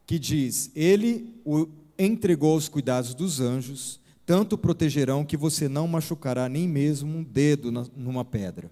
que 0.06 0.20
diz: 0.20 0.70
Ele 0.76 1.34
o 1.46 1.68
entregou 1.98 2.54
aos 2.54 2.68
cuidados 2.68 3.14
dos 3.14 3.40
anjos, 3.40 4.00
tanto 4.30 4.60
protegerão 4.60 5.26
que 5.26 5.36
você 5.36 5.68
não 5.68 5.88
machucará 5.88 6.48
nem 6.48 6.68
mesmo 6.68 7.18
um 7.18 7.24
dedo 7.24 7.72
numa 7.72 8.24
pedra. 8.24 8.70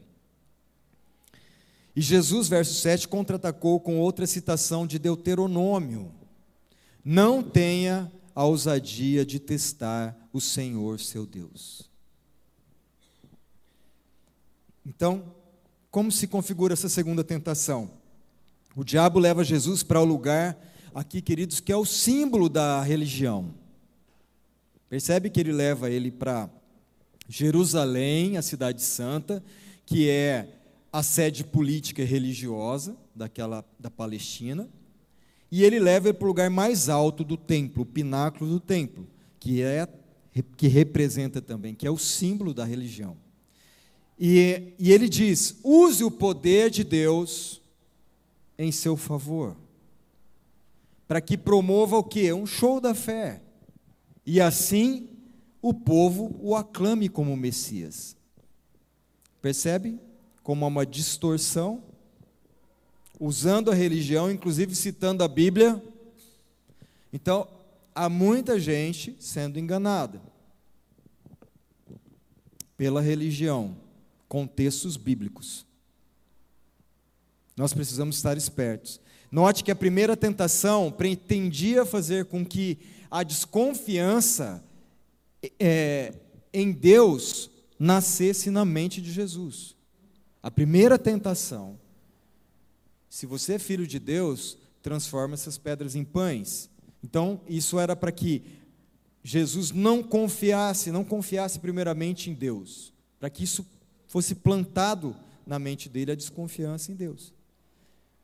E 1.95 1.99
Jesus, 1.99 2.47
verso 2.47 2.75
7, 2.75 3.07
contra-atacou 3.07 3.79
com 3.79 3.99
outra 3.99 4.27
citação 4.27 4.85
de 4.85 4.99
Deuteronômio: 4.99 6.11
Não 7.03 7.41
tenha 7.41 8.11
a 8.35 8.45
ousadia 8.45 9.25
de 9.25 9.39
testar 9.39 10.15
o 10.31 10.39
Senhor 10.39 10.99
seu 10.99 11.25
Deus. 11.25 11.89
Então, 14.85 15.33
como 15.89 16.11
se 16.11 16.27
configura 16.27 16.73
essa 16.73 16.87
segunda 16.87 17.23
tentação? 17.23 17.89
O 18.75 18.83
diabo 18.83 19.17
leva 19.17 19.43
Jesus 19.43 19.81
para 19.81 19.99
o 19.99 20.05
lugar, 20.05 20.55
aqui, 20.93 21.19
queridos, 21.19 21.59
que 21.59 21.71
é 21.71 21.75
o 21.75 21.83
símbolo 21.83 22.47
da 22.47 22.79
religião. 22.83 23.55
Percebe 24.89 25.29
que 25.29 25.39
ele 25.39 25.51
leva 25.51 25.89
ele 25.89 26.11
para 26.11 26.49
Jerusalém, 27.27 28.37
a 28.37 28.41
cidade 28.41 28.81
santa, 28.81 29.43
que 29.85 30.09
é 30.09 30.47
a 30.91 31.03
sede 31.03 31.43
política 31.43 32.01
e 32.01 32.05
religiosa 32.05 32.95
daquela 33.13 33.65
da 33.77 33.91
Palestina, 33.91 34.69
e 35.51 35.63
ele 35.63 35.79
leva 35.79 36.09
ele 36.09 36.17
para 36.17 36.25
o 36.25 36.29
lugar 36.29 36.49
mais 36.49 36.89
alto 36.89 37.23
do 37.23 37.37
templo, 37.37 37.83
o 37.83 37.85
pináculo 37.85 38.49
do 38.49 38.59
templo, 38.59 39.07
que 39.39 39.61
é 39.61 39.87
que 40.55 40.67
representa 40.67 41.41
também, 41.41 41.73
que 41.73 41.87
é 41.87 41.91
o 41.91 41.97
símbolo 41.97 42.53
da 42.53 42.63
religião. 42.63 43.17
E, 44.19 44.73
e 44.79 44.91
ele 44.91 45.09
diz: 45.09 45.57
use 45.63 46.03
o 46.03 46.11
poder 46.11 46.69
de 46.69 46.83
Deus 46.83 47.61
em 48.57 48.71
seu 48.71 48.95
favor, 48.95 49.55
para 51.07 51.21
que 51.21 51.37
promova 51.37 51.97
o 51.97 52.03
que? 52.03 52.31
Um 52.31 52.45
show 52.45 52.79
da 52.79 52.93
fé. 52.93 53.41
E 54.27 54.41
assim 54.41 55.07
o 55.61 55.73
povo 55.73 56.35
o 56.41 56.53
aclame 56.53 57.07
como 57.07 57.35
Messias. 57.37 58.17
Percebe 59.41 59.97
como 60.43 60.65
há 60.65 60.67
uma 60.67 60.85
distorção? 60.85 61.81
Usando 63.17 63.71
a 63.71 63.73
religião, 63.73 64.29
inclusive 64.29 64.75
citando 64.75 65.23
a 65.23 65.29
Bíblia. 65.29 65.81
Então, 67.11 67.47
há 67.95 68.09
muita 68.09 68.59
gente 68.59 69.15
sendo 69.17 69.57
enganada 69.57 70.21
pela 72.75 73.01
religião 73.01 73.77
contextos 74.27 74.97
bíblicos. 74.97 75.65
Nós 77.55 77.73
precisamos 77.73 78.17
estar 78.17 78.37
espertos. 78.37 78.99
Note 79.31 79.63
que 79.63 79.71
a 79.71 79.75
primeira 79.75 80.17
tentação 80.17 80.91
pretendia 80.91 81.85
fazer 81.85 82.25
com 82.25 82.45
que 82.45 82.77
a 83.09 83.23
desconfiança 83.23 84.63
é, 85.59 86.13
em 86.53 86.71
Deus 86.71 87.49
nascesse 87.79 88.49
na 88.49 88.65
mente 88.65 89.01
de 89.01 89.11
Jesus. 89.11 89.75
A 90.41 90.49
primeira 90.51 90.97
tentação, 90.97 91.79
se 93.09 93.25
você 93.25 93.53
é 93.53 93.59
filho 93.59 93.87
de 93.87 93.99
Deus, 93.99 94.57
transforma 94.81 95.33
essas 95.33 95.57
pedras 95.57 95.95
em 95.95 96.03
pães. 96.03 96.69
Então, 97.03 97.41
isso 97.47 97.79
era 97.79 97.95
para 97.95 98.11
que 98.11 98.43
Jesus 99.23 99.71
não 99.71 100.01
confiasse, 100.01 100.91
não 100.91 101.03
confiasse 101.03 101.59
primeiramente 101.59 102.29
em 102.29 102.33
Deus, 102.33 102.93
para 103.19 103.29
que 103.29 103.43
isso 103.43 103.65
fosse 104.07 104.35
plantado 104.35 105.15
na 105.45 105.59
mente 105.59 105.89
dele 105.89 106.11
a 106.11 106.15
desconfiança 106.15 106.91
em 106.91 106.95
Deus. 106.95 107.33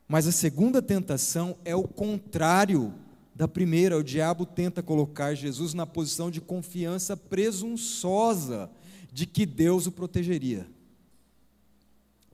Mas 0.08 0.28
a 0.28 0.32
segunda 0.32 0.82
tentação 0.82 1.58
é 1.66 1.76
o 1.76 1.88
contrário 1.88 2.94
da 3.36 3.48
primeira. 3.48 3.98
O 3.98 4.04
diabo 4.04 4.46
tenta 4.46 4.84
colocar 4.84 5.34
Jesus 5.36 5.74
na 5.74 5.86
posição 5.86 6.30
de 6.30 6.40
confiança 6.40 7.18
presunçosa 7.18 8.70
de 9.12 9.26
que 9.26 9.46
Deus 9.46 9.88
o 9.88 9.92
protegeria. 9.92 10.68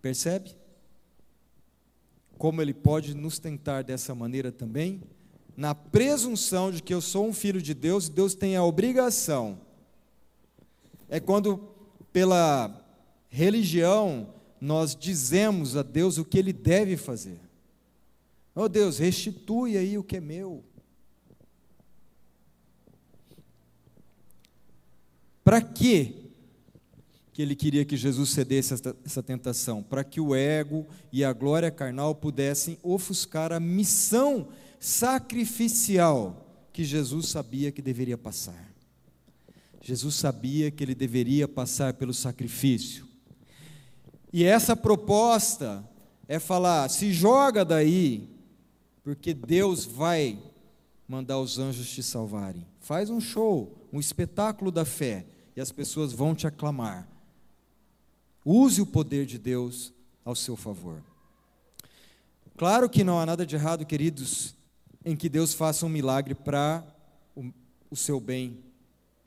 Percebe? 0.02 0.56
Como 2.38 2.62
ele 2.62 2.74
pode 2.74 3.14
nos 3.14 3.38
tentar 3.38 3.84
dessa 3.84 4.16
maneira 4.16 4.52
também? 4.52 5.02
Na 5.58 5.76
presunção 5.76 6.72
de 6.72 6.82
que 6.82 6.94
eu 6.94 7.02
sou 7.02 7.28
um 7.28 7.34
filho 7.34 7.62
de 7.62 7.74
Deus 7.74 8.08
e 8.08 8.12
Deus 8.12 8.34
tem 8.34 8.56
a 8.56 8.64
obrigação. 8.64 9.60
É 11.10 11.20
quando, 11.20 11.58
pela 12.14 12.86
Religião, 13.28 14.34
nós 14.62 14.96
dizemos 14.96 15.76
a 15.76 15.84
Deus 15.84 16.18
o 16.18 16.26
que 16.26 16.38
ele 16.38 16.54
deve 16.54 16.96
fazer. 16.96 17.40
Oh 18.56 18.70
Deus, 18.70 18.98
restitui 19.00 19.78
aí 19.78 19.98
o 19.98 20.04
que 20.04 20.18
é 20.18 20.22
meu. 20.22 20.64
Para 25.50 25.62
quê 25.62 26.14
que 27.34 27.42
ele 27.42 27.56
queria 27.56 27.84
que 27.84 27.98
Jesus 27.98 28.30
cedesse 28.30 28.76
essa, 28.76 28.96
essa 29.04 29.24
tentação? 29.24 29.82
Para 29.82 30.04
que 30.04 30.22
o 30.22 30.36
ego 30.36 30.86
e 31.12 31.24
a 31.24 31.34
glória 31.34 31.72
carnal 31.72 32.14
pudessem 32.14 32.78
ofuscar 32.84 33.52
a 33.52 33.60
missão 33.60 34.50
sacrificial 34.80 36.70
que 36.72 36.84
Jesus 36.84 37.30
sabia 37.30 37.72
que 37.72 37.82
deveria 37.82 38.16
passar. 38.16 38.72
Jesus 39.82 40.14
sabia 40.14 40.70
que 40.70 40.84
ele 40.84 40.94
deveria 40.94 41.48
passar 41.48 41.96
pelo 41.96 42.14
sacrifício. 42.14 43.08
E 44.32 44.44
essa 44.44 44.76
proposta 44.76 45.84
é 46.28 46.38
falar: 46.38 46.88
se 46.90 47.12
joga 47.12 47.66
daí, 47.66 48.30
porque 49.04 49.34
Deus 49.34 49.84
vai 49.84 50.38
mandar 51.08 51.40
os 51.40 51.58
anjos 51.58 51.90
te 51.90 52.04
salvarem. 52.04 52.68
Faz 52.80 53.10
um 53.10 53.20
show, 53.20 53.90
um 53.92 54.00
espetáculo 54.00 54.70
da 54.70 54.86
fé, 54.86 55.26
e 55.60 55.62
as 55.62 55.74
pessoas 55.74 56.14
vão 56.14 56.34
te 56.34 56.48
aclamar. 56.48 57.06
Use 58.46 58.82
o 58.82 58.86
poder 58.86 59.26
de 59.26 59.38
Deus 59.38 59.92
ao 60.24 60.34
seu 60.34 60.56
favor. 60.56 61.04
Claro 62.56 62.90
que 62.90 63.04
não 63.04 63.20
há 63.20 63.26
nada 63.26 63.46
de 63.46 63.58
errado, 63.58 63.86
queridos, 63.86 64.56
em 65.04 65.18
que 65.18 65.28
Deus 65.28 65.54
faça 65.54 65.86
um 65.86 65.90
milagre 65.90 66.34
para 66.34 66.82
o, 67.36 67.52
o 67.92 67.96
seu 67.98 68.22
bem. 68.22 68.58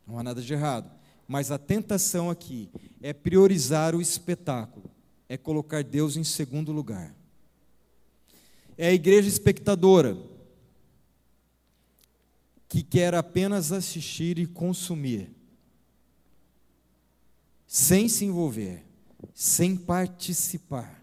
Não 0.06 0.18
há 0.18 0.22
nada 0.22 0.40
de 0.40 0.50
errado. 0.50 0.90
Mas 1.28 1.50
a 1.50 1.58
tentação 1.58 2.30
aqui 2.30 2.70
é 3.02 3.12
priorizar 3.12 3.94
o 3.94 4.00
espetáculo, 4.00 4.90
é 5.28 5.36
colocar 5.36 5.84
Deus 5.84 6.16
em 6.16 6.24
segundo 6.24 6.72
lugar. 6.72 7.14
É 8.78 8.86
a 8.86 8.94
igreja 8.94 9.28
espectadora, 9.28 10.16
que 12.70 12.82
quer 12.82 13.14
apenas 13.14 13.70
assistir 13.70 14.38
e 14.38 14.46
consumir, 14.46 15.41
sem 17.72 18.06
se 18.06 18.26
envolver, 18.26 18.84
sem 19.32 19.74
participar. 19.74 21.02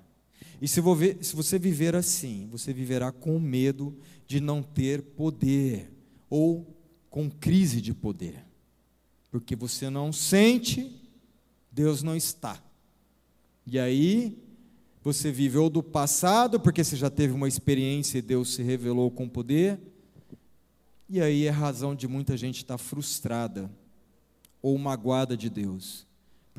E 0.62 0.68
se 0.68 0.80
você 0.80 1.58
viver 1.58 1.96
assim, 1.96 2.48
você 2.52 2.72
viverá 2.72 3.12
com 3.12 3.40
medo 3.40 3.98
de 4.28 4.40
não 4.40 4.62
ter 4.62 5.02
poder 5.02 5.92
ou 6.30 6.78
com 7.10 7.28
crise 7.28 7.82
de 7.82 7.92
poder. 7.92 8.46
Porque 9.32 9.56
você 9.56 9.90
não 9.90 10.14
sente, 10.14 10.96
Deus 11.72 12.04
não 12.04 12.16
está. 12.16 12.64
E 13.66 13.80
aí, 13.80 14.38
você 15.02 15.32
vive 15.32 15.58
ou 15.58 15.72
do 15.72 15.82
passado, 15.82 16.60
porque 16.60 16.84
você 16.84 16.96
já 16.96 17.10
teve 17.10 17.34
uma 17.34 17.48
experiência 17.48 18.20
e 18.20 18.22
Deus 18.22 18.54
se 18.54 18.62
revelou 18.62 19.10
com 19.10 19.28
poder. 19.28 19.80
E 21.10 21.20
aí 21.20 21.48
é 21.48 21.50
razão 21.50 21.96
de 21.96 22.08
muita 22.08 22.38
gente 22.38 22.58
estar 22.58 22.78
frustrada 22.78 23.72
ou 24.62 24.78
magoada 24.78 25.36
de 25.36 25.50
Deus, 25.50 26.08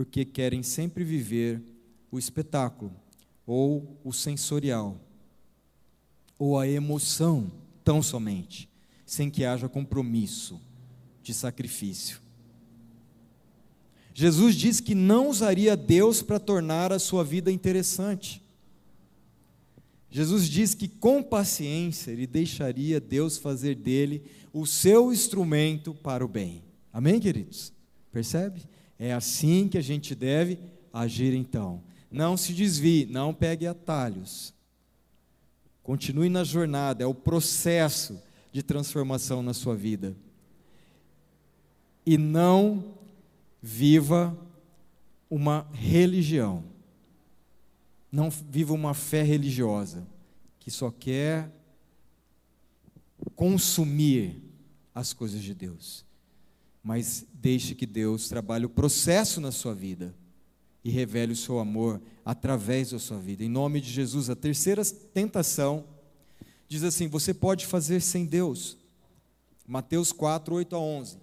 porque 0.01 0.25
querem 0.25 0.63
sempre 0.63 1.05
viver 1.05 1.63
o 2.11 2.19
espetáculo 2.19 2.91
ou 3.45 4.01
o 4.03 4.15
sensorial, 4.15 4.99
ou 6.39 6.59
a 6.59 6.67
emoção, 6.67 7.53
tão 7.85 8.03
somente, 8.03 8.67
sem 9.05 9.29
que 9.29 9.45
haja 9.45 9.69
compromisso 9.69 10.59
de 11.23 11.35
sacrifício. 11.35 12.19
Jesus 14.15 14.55
diz 14.55 14.81
que 14.81 14.95
não 14.95 15.29
usaria 15.29 15.77
Deus 15.77 16.23
para 16.23 16.41
tornar 16.41 16.95
a 16.95 16.99
sua 16.99 17.23
vida 17.23 17.53
interessante. 17.53 18.43
Jesus 20.11 20.49
diz 20.49 20.75
que 20.75 20.89
com 20.89 21.23
paciência 21.23 22.11
ele 22.11 22.27
deixaria 22.27 22.99
Deus 22.99 23.37
fazer 23.37 23.75
dele 23.75 24.25
o 24.51 24.65
seu 24.65 25.13
instrumento 25.13 25.93
para 25.93 26.25
o 26.25 26.29
bem. 26.29 26.65
Amém, 26.91 27.21
queridos? 27.21 27.71
Percebe? 28.11 28.63
É 29.03 29.15
assim 29.15 29.67
que 29.67 29.79
a 29.79 29.81
gente 29.81 30.15
deve 30.15 30.59
agir 30.93 31.33
então. 31.33 31.83
Não 32.11 32.37
se 32.37 32.53
desvie, 32.53 33.07
não 33.07 33.33
pegue 33.33 33.67
atalhos. 33.67 34.53
Continue 35.83 36.29
na 36.29 36.45
jornada, 36.45 37.03
é 37.03 37.07
o 37.07 37.15
processo 37.15 38.21
de 38.53 38.63
transformação 38.63 39.43
na 39.43 39.55
sua 39.55 39.75
vida. 39.75 40.15
E 42.05 42.19
não 42.19 42.93
viva 43.63 44.37
uma 45.31 45.67
religião. 45.73 46.63
Não 48.13 48.29
viva 48.29 48.75
uma 48.75 48.93
fé 48.93 49.23
religiosa 49.23 50.07
que 50.59 50.71
só 50.71 50.91
quer 50.91 51.51
consumir 53.35 54.43
as 54.95 55.15
coisas 55.15 55.41
de 55.43 55.55
Deus. 55.55 56.05
Mas 56.83 57.27
deixe 57.35 57.75
que 57.75 57.87
Deus 57.87 58.29
trabalhe 58.29 58.65
o 58.65 58.71
processo 58.71 59.41
na 59.41 59.53
sua 59.53 59.75
vida 59.75 60.15
e 60.83 60.91
revele 60.91 61.33
o 61.33 61.37
seu 61.37 61.59
amor 61.59 62.01
através 62.25 62.91
da 62.91 62.99
sua 62.99 63.19
vida. 63.19 63.45
Em 63.45 63.49
nome 63.49 63.81
de 63.81 63.91
Jesus, 63.91 64.31
a 64.31 64.37
terceira 64.37 64.83
tentação 64.85 65.85
diz 66.69 66.83
assim: 66.83 67.07
você 67.07 67.35
pode 67.35 67.67
fazer 67.67 68.01
sem 68.01 68.25
Deus. 68.25 68.79
Mateus 69.67 70.11
4, 70.11 70.55
8 70.55 70.77
a 70.77 70.79
11. 70.79 71.19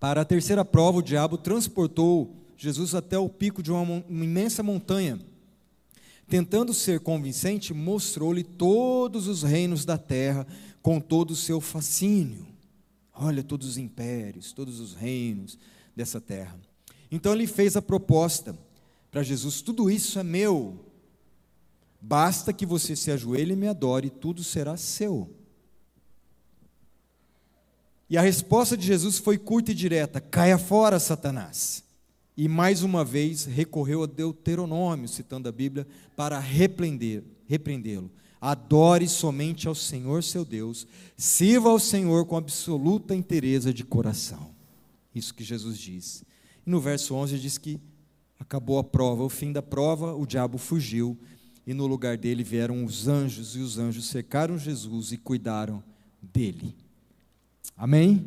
Para 0.00 0.20
a 0.20 0.24
terceira 0.24 0.64
prova, 0.64 0.98
o 0.98 1.02
diabo 1.02 1.38
transportou 1.38 2.34
Jesus 2.56 2.94
até 2.94 3.18
o 3.18 3.28
pico 3.28 3.62
de 3.62 3.70
uma, 3.70 3.82
uma 3.82 4.24
imensa 4.24 4.62
montanha. 4.62 5.18
Tentando 6.28 6.74
ser 6.74 7.00
convincente, 7.00 7.72
mostrou-lhe 7.72 8.44
todos 8.44 9.26
os 9.26 9.42
reinos 9.42 9.84
da 9.84 9.96
terra 9.96 10.46
com 10.82 11.00
todo 11.00 11.30
o 11.30 11.36
seu 11.36 11.60
fascínio. 11.60 12.46
Olha 13.20 13.42
todos 13.42 13.66
os 13.66 13.76
impérios, 13.76 14.52
todos 14.52 14.78
os 14.78 14.94
reinos 14.94 15.58
dessa 15.94 16.20
terra. 16.20 16.56
Então 17.10 17.32
ele 17.32 17.48
fez 17.48 17.76
a 17.76 17.82
proposta 17.82 18.56
para 19.10 19.24
Jesus: 19.24 19.60
tudo 19.60 19.90
isso 19.90 20.18
é 20.18 20.22
meu. 20.22 20.84
Basta 22.00 22.52
que 22.52 22.64
você 22.64 22.94
se 22.94 23.10
ajoelhe 23.10 23.54
e 23.54 23.56
me 23.56 23.66
adore, 23.66 24.08
tudo 24.08 24.44
será 24.44 24.76
seu. 24.76 25.28
E 28.08 28.16
a 28.16 28.22
resposta 28.22 28.76
de 28.76 28.86
Jesus 28.86 29.18
foi 29.18 29.36
curta 29.36 29.72
e 29.72 29.74
direta: 29.74 30.20
caia 30.20 30.56
fora, 30.56 31.00
Satanás. 31.00 31.82
E 32.36 32.46
mais 32.46 32.84
uma 32.84 33.04
vez 33.04 33.46
recorreu 33.46 34.04
a 34.04 34.06
Deuteronômio, 34.06 35.08
citando 35.08 35.48
a 35.48 35.52
Bíblia, 35.52 35.84
para 36.14 36.38
repreendê-lo. 36.38 38.12
Adore 38.40 39.08
somente 39.08 39.66
ao 39.66 39.74
Senhor 39.74 40.22
seu 40.22 40.44
Deus, 40.44 40.86
sirva 41.16 41.70
ao 41.70 41.78
Senhor 41.78 42.24
com 42.26 42.36
absoluta 42.36 43.14
inteireza 43.14 43.72
de 43.72 43.84
coração. 43.84 44.50
Isso 45.14 45.34
que 45.34 45.42
Jesus 45.42 45.78
diz. 45.78 46.22
E 46.66 46.70
no 46.70 46.80
verso 46.80 47.14
11 47.14 47.38
diz 47.38 47.58
que 47.58 47.80
acabou 48.38 48.78
a 48.78 48.84
prova, 48.84 49.24
o 49.24 49.28
fim 49.28 49.52
da 49.52 49.62
prova, 49.62 50.14
o 50.14 50.26
diabo 50.26 50.58
fugiu 50.58 51.18
e 51.66 51.74
no 51.74 51.86
lugar 51.86 52.16
dele 52.16 52.42
vieram 52.42 52.84
os 52.84 53.08
anjos 53.08 53.56
e 53.56 53.58
os 53.58 53.78
anjos 53.78 54.06
cercaram 54.06 54.56
Jesus 54.56 55.12
e 55.12 55.18
cuidaram 55.18 55.82
dele. 56.22 56.74
Amém? 57.76 58.26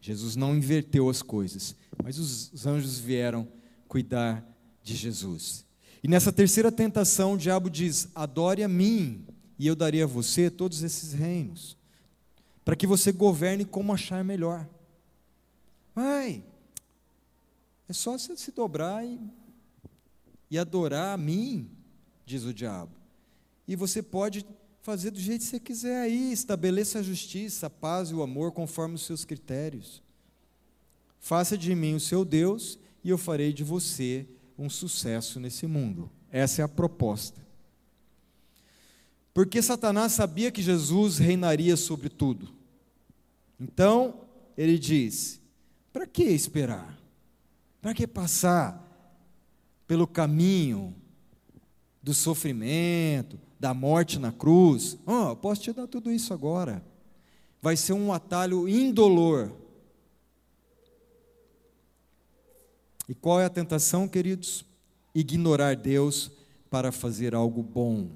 Jesus 0.00 0.34
não 0.34 0.56
inverteu 0.56 1.10
as 1.10 1.20
coisas, 1.20 1.76
mas 2.02 2.18
os 2.18 2.66
anjos 2.66 2.98
vieram 2.98 3.46
cuidar 3.86 4.46
de 4.82 4.96
Jesus. 4.96 5.66
E 6.02 6.08
nessa 6.08 6.32
terceira 6.32 6.72
tentação, 6.72 7.34
o 7.34 7.38
diabo 7.38 7.68
diz: 7.68 8.08
adore 8.14 8.62
a 8.62 8.68
mim, 8.68 9.26
e 9.60 9.66
eu 9.66 9.76
darei 9.76 10.02
a 10.02 10.06
você 10.06 10.50
todos 10.50 10.82
esses 10.82 11.12
reinos, 11.12 11.76
para 12.64 12.74
que 12.74 12.86
você 12.86 13.12
governe 13.12 13.62
como 13.62 13.92
achar 13.92 14.24
melhor. 14.24 14.66
Vai, 15.94 16.42
é 17.86 17.92
só 17.92 18.16
você 18.16 18.34
se 18.38 18.52
dobrar 18.52 19.04
e, 19.04 19.20
e 20.50 20.58
adorar 20.58 21.12
a 21.12 21.18
mim, 21.18 21.70
diz 22.24 22.44
o 22.44 22.54
diabo. 22.54 22.90
E 23.68 23.76
você 23.76 24.02
pode 24.02 24.46
fazer 24.80 25.10
do 25.10 25.20
jeito 25.20 25.42
que 25.42 25.50
você 25.50 25.60
quiser 25.60 26.00
aí, 26.00 26.32
estabeleça 26.32 27.00
a 27.00 27.02
justiça, 27.02 27.66
a 27.66 27.70
paz 27.70 28.08
e 28.08 28.14
o 28.14 28.22
amor 28.22 28.52
conforme 28.52 28.94
os 28.94 29.04
seus 29.04 29.26
critérios. 29.26 30.02
Faça 31.18 31.58
de 31.58 31.74
mim 31.74 31.96
o 31.96 32.00
seu 32.00 32.24
Deus 32.24 32.78
e 33.04 33.10
eu 33.10 33.18
farei 33.18 33.52
de 33.52 33.62
você 33.62 34.26
um 34.58 34.70
sucesso 34.70 35.38
nesse 35.38 35.66
mundo. 35.66 36.10
Essa 36.32 36.62
é 36.62 36.64
a 36.64 36.68
proposta. 36.68 37.49
Porque 39.32 39.62
Satanás 39.62 40.12
sabia 40.12 40.50
que 40.50 40.62
Jesus 40.62 41.18
reinaria 41.18 41.76
sobre 41.76 42.08
tudo. 42.08 42.48
Então, 43.58 44.22
ele 44.56 44.78
diz: 44.78 45.40
para 45.92 46.06
que 46.06 46.24
esperar? 46.24 46.98
Para 47.80 47.94
que 47.94 48.06
passar 48.06 48.86
pelo 49.86 50.06
caminho 50.06 50.94
do 52.02 52.14
sofrimento, 52.14 53.38
da 53.58 53.74
morte 53.74 54.18
na 54.18 54.32
cruz? 54.32 54.98
Oh, 55.06 55.34
posso 55.36 55.62
te 55.62 55.72
dar 55.72 55.86
tudo 55.86 56.10
isso 56.10 56.32
agora. 56.32 56.84
Vai 57.60 57.76
ser 57.76 57.92
um 57.92 58.12
atalho 58.12 58.68
indolor. 58.68 59.52
E 63.08 63.14
qual 63.14 63.40
é 63.40 63.44
a 63.44 63.50
tentação, 63.50 64.06
queridos? 64.06 64.64
Ignorar 65.14 65.74
Deus 65.74 66.30
para 66.70 66.92
fazer 66.92 67.34
algo 67.34 67.62
bom. 67.62 68.08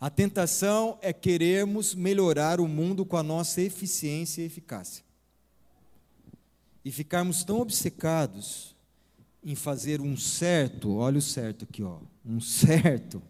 A 0.00 0.08
tentação 0.08 0.98
é 1.02 1.12
querermos 1.12 1.94
melhorar 1.94 2.60
o 2.60 2.68
mundo 2.68 3.04
com 3.04 3.16
a 3.16 3.22
nossa 3.22 3.60
eficiência 3.60 4.42
e 4.42 4.46
eficácia 4.46 5.04
e 6.84 6.90
ficarmos 6.90 7.44
tão 7.44 7.60
obcecados 7.60 8.74
em 9.44 9.54
fazer 9.54 10.00
um 10.00 10.16
certo, 10.16 10.96
olha 10.96 11.18
o 11.18 11.22
certo 11.22 11.64
aqui, 11.64 11.82
ó, 11.82 11.98
um 12.24 12.40
certo, 12.40 13.22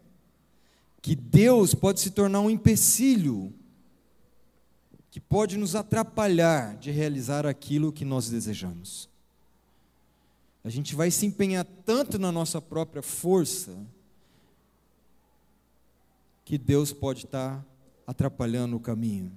que 1.03 1.17
Deus 1.17 1.75
pode 1.75 2.01
se 2.01 2.11
tornar 2.11 2.41
um 2.41 2.51
empecilho 2.51 3.53
que 5.11 5.19
pode 5.19 5.57
nos 5.57 5.75
atrapalhar 5.75 6.77
de 6.77 6.91
realizar 6.91 7.47
aquilo 7.47 7.93
que 7.93 8.05
nós 8.05 8.29
desejamos. 8.29 9.09
A 10.63 10.69
gente 10.69 10.95
vai 10.95 11.11
se 11.11 11.27
empenhar 11.27 11.65
tanto 11.85 12.19
na 12.19 12.31
nossa 12.31 12.61
própria 12.61 13.03
força 13.03 13.77
que 16.49 16.57
Deus 16.57 16.95
pode 16.95 17.27
estar 17.27 17.63
atrapalhando 18.07 18.75
o 18.75 18.81
caminho. 18.81 19.31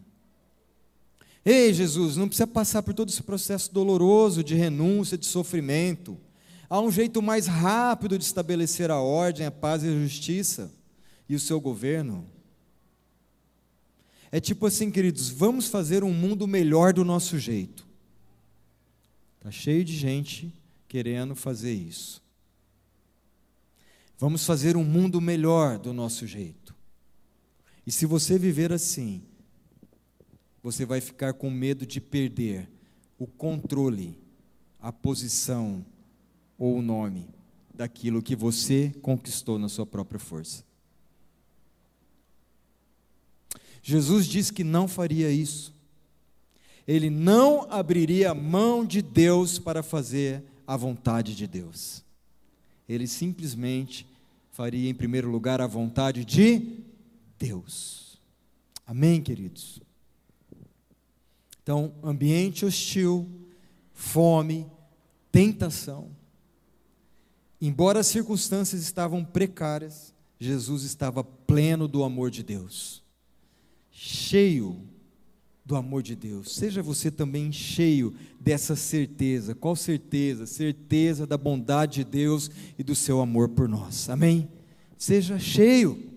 Ei, 1.44 1.74
Jesus, 1.74 2.16
não 2.16 2.26
precisa 2.26 2.48
passar 2.48 2.82
por 2.84 2.94
todo 2.94 3.10
esse 3.10 3.22
processo 3.22 3.74
doloroso 3.74 4.42
de 4.42 4.56
renúncia, 4.56 5.18
de 5.18 5.26
sofrimento. 5.26 6.18
Há 6.70 6.80
um 6.80 6.90
jeito 6.90 7.22
mais 7.22 7.48
rápido 7.48 8.18
de 8.18 8.24
estabelecer 8.24 8.90
a 8.90 9.02
ordem, 9.02 9.46
a 9.46 9.52
paz 9.52 9.84
e 9.84 9.90
a 9.90 9.92
justiça 9.92 10.72
e 11.28 11.36
o 11.36 11.40
seu 11.40 11.60
governo. 11.60 12.26
É 14.32 14.40
tipo 14.40 14.66
assim, 14.66 14.90
queridos, 14.90 15.28
vamos 15.28 15.68
fazer 15.68 16.06
um 16.06 16.14
mundo 16.14 16.48
melhor 16.48 16.94
do 16.94 17.04
nosso 17.04 17.38
jeito. 17.38 17.86
Está 19.38 19.52
cheio 19.52 19.84
de 19.84 19.98
gente 19.98 20.50
querendo 20.88 21.36
fazer 21.36 21.74
isso. 21.74 22.24
Vamos 24.18 24.46
fazer 24.46 24.78
um 24.78 24.86
mundo 24.86 25.20
melhor 25.20 25.78
do 25.78 25.92
nosso 25.92 26.26
jeito. 26.26 26.72
E 27.86 27.92
se 27.92 28.06
você 28.06 28.38
viver 28.38 28.72
assim, 28.72 29.24
você 30.62 30.86
vai 30.86 31.02
ficar 31.02 31.34
com 31.34 31.50
medo 31.50 31.86
de 31.86 32.00
perder 32.00 32.70
o 33.18 33.26
controle, 33.26 34.18
a 34.80 34.92
posição 34.92 35.86
ou 36.58 36.78
o 36.78 36.82
nome 36.82 37.30
daquilo 37.74 38.22
que 38.22 38.36
você 38.36 38.94
conquistou 39.02 39.58
na 39.58 39.68
sua 39.68 39.86
própria 39.86 40.20
força. 40.20 40.64
Jesus 43.82 44.28
disse 44.28 44.54
que 44.54 44.64
não 44.64 44.88
faria 44.88 45.32
isso. 45.32 45.74
Ele 46.88 47.10
não 47.10 47.72
abriria 47.72 48.34
mão 48.34 48.86
de 48.86 49.02
Deus 49.02 49.58
para 49.58 49.82
fazer 49.82 50.44
a 50.68 50.78
vontade 50.78 51.36
de 51.36 51.48
Deus. 51.48 52.04
Ele 52.88 53.08
simplesmente 53.08 54.06
faria, 54.52 54.90
em 54.90 54.94
primeiro 54.94 55.30
lugar, 55.30 55.62
a 55.62 55.68
vontade 55.68 56.24
de 56.24 56.84
Deus. 57.46 58.22
Amém, 58.86 59.22
queridos? 59.22 59.82
Então, 61.64 61.94
ambiente 62.04 62.66
hostil, 62.66 63.30
fome, 63.94 64.66
tentação. 65.32 66.10
Embora 67.60 68.00
as 68.00 68.08
circunstâncias 68.08 68.82
estavam 68.82 69.24
precárias, 69.24 70.14
Jesus 70.40 70.84
estava 70.84 71.24
pleno 71.24 71.88
do 71.88 72.04
amor 72.04 72.30
de 72.30 72.44
Deus 72.44 73.02
cheio 73.92 74.82
do 75.64 75.76
amor 75.76 76.02
de 76.02 76.16
Deus. 76.16 76.56
Seja 76.56 76.82
você 76.82 77.12
também 77.12 77.52
cheio 77.52 78.16
dessa 78.40 78.76
certeza. 78.76 79.54
Qual 79.54 79.76
certeza? 79.76 80.48
Certeza 80.48 81.28
da 81.28 81.38
bondade 81.38 81.98
de 81.98 82.04
Deus 82.06 82.50
e 82.80 82.84
do 82.84 82.96
seu 82.96 83.22
amor 83.22 83.50
por 83.50 83.70
nós. 83.70 84.10
Amém? 84.10 84.50
Seja 84.98 85.38
cheio 85.38 86.11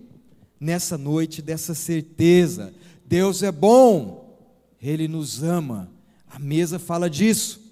nessa 0.60 0.96
noite 0.96 1.42
dessa 1.42 1.74
certeza. 1.74 2.74
Deus 3.04 3.42
é 3.42 3.52
bom, 3.52 4.38
Ele 4.80 5.08
nos 5.08 5.42
ama. 5.42 5.90
A 6.28 6.38
mesa 6.38 6.78
fala 6.78 7.08
disso. 7.08 7.64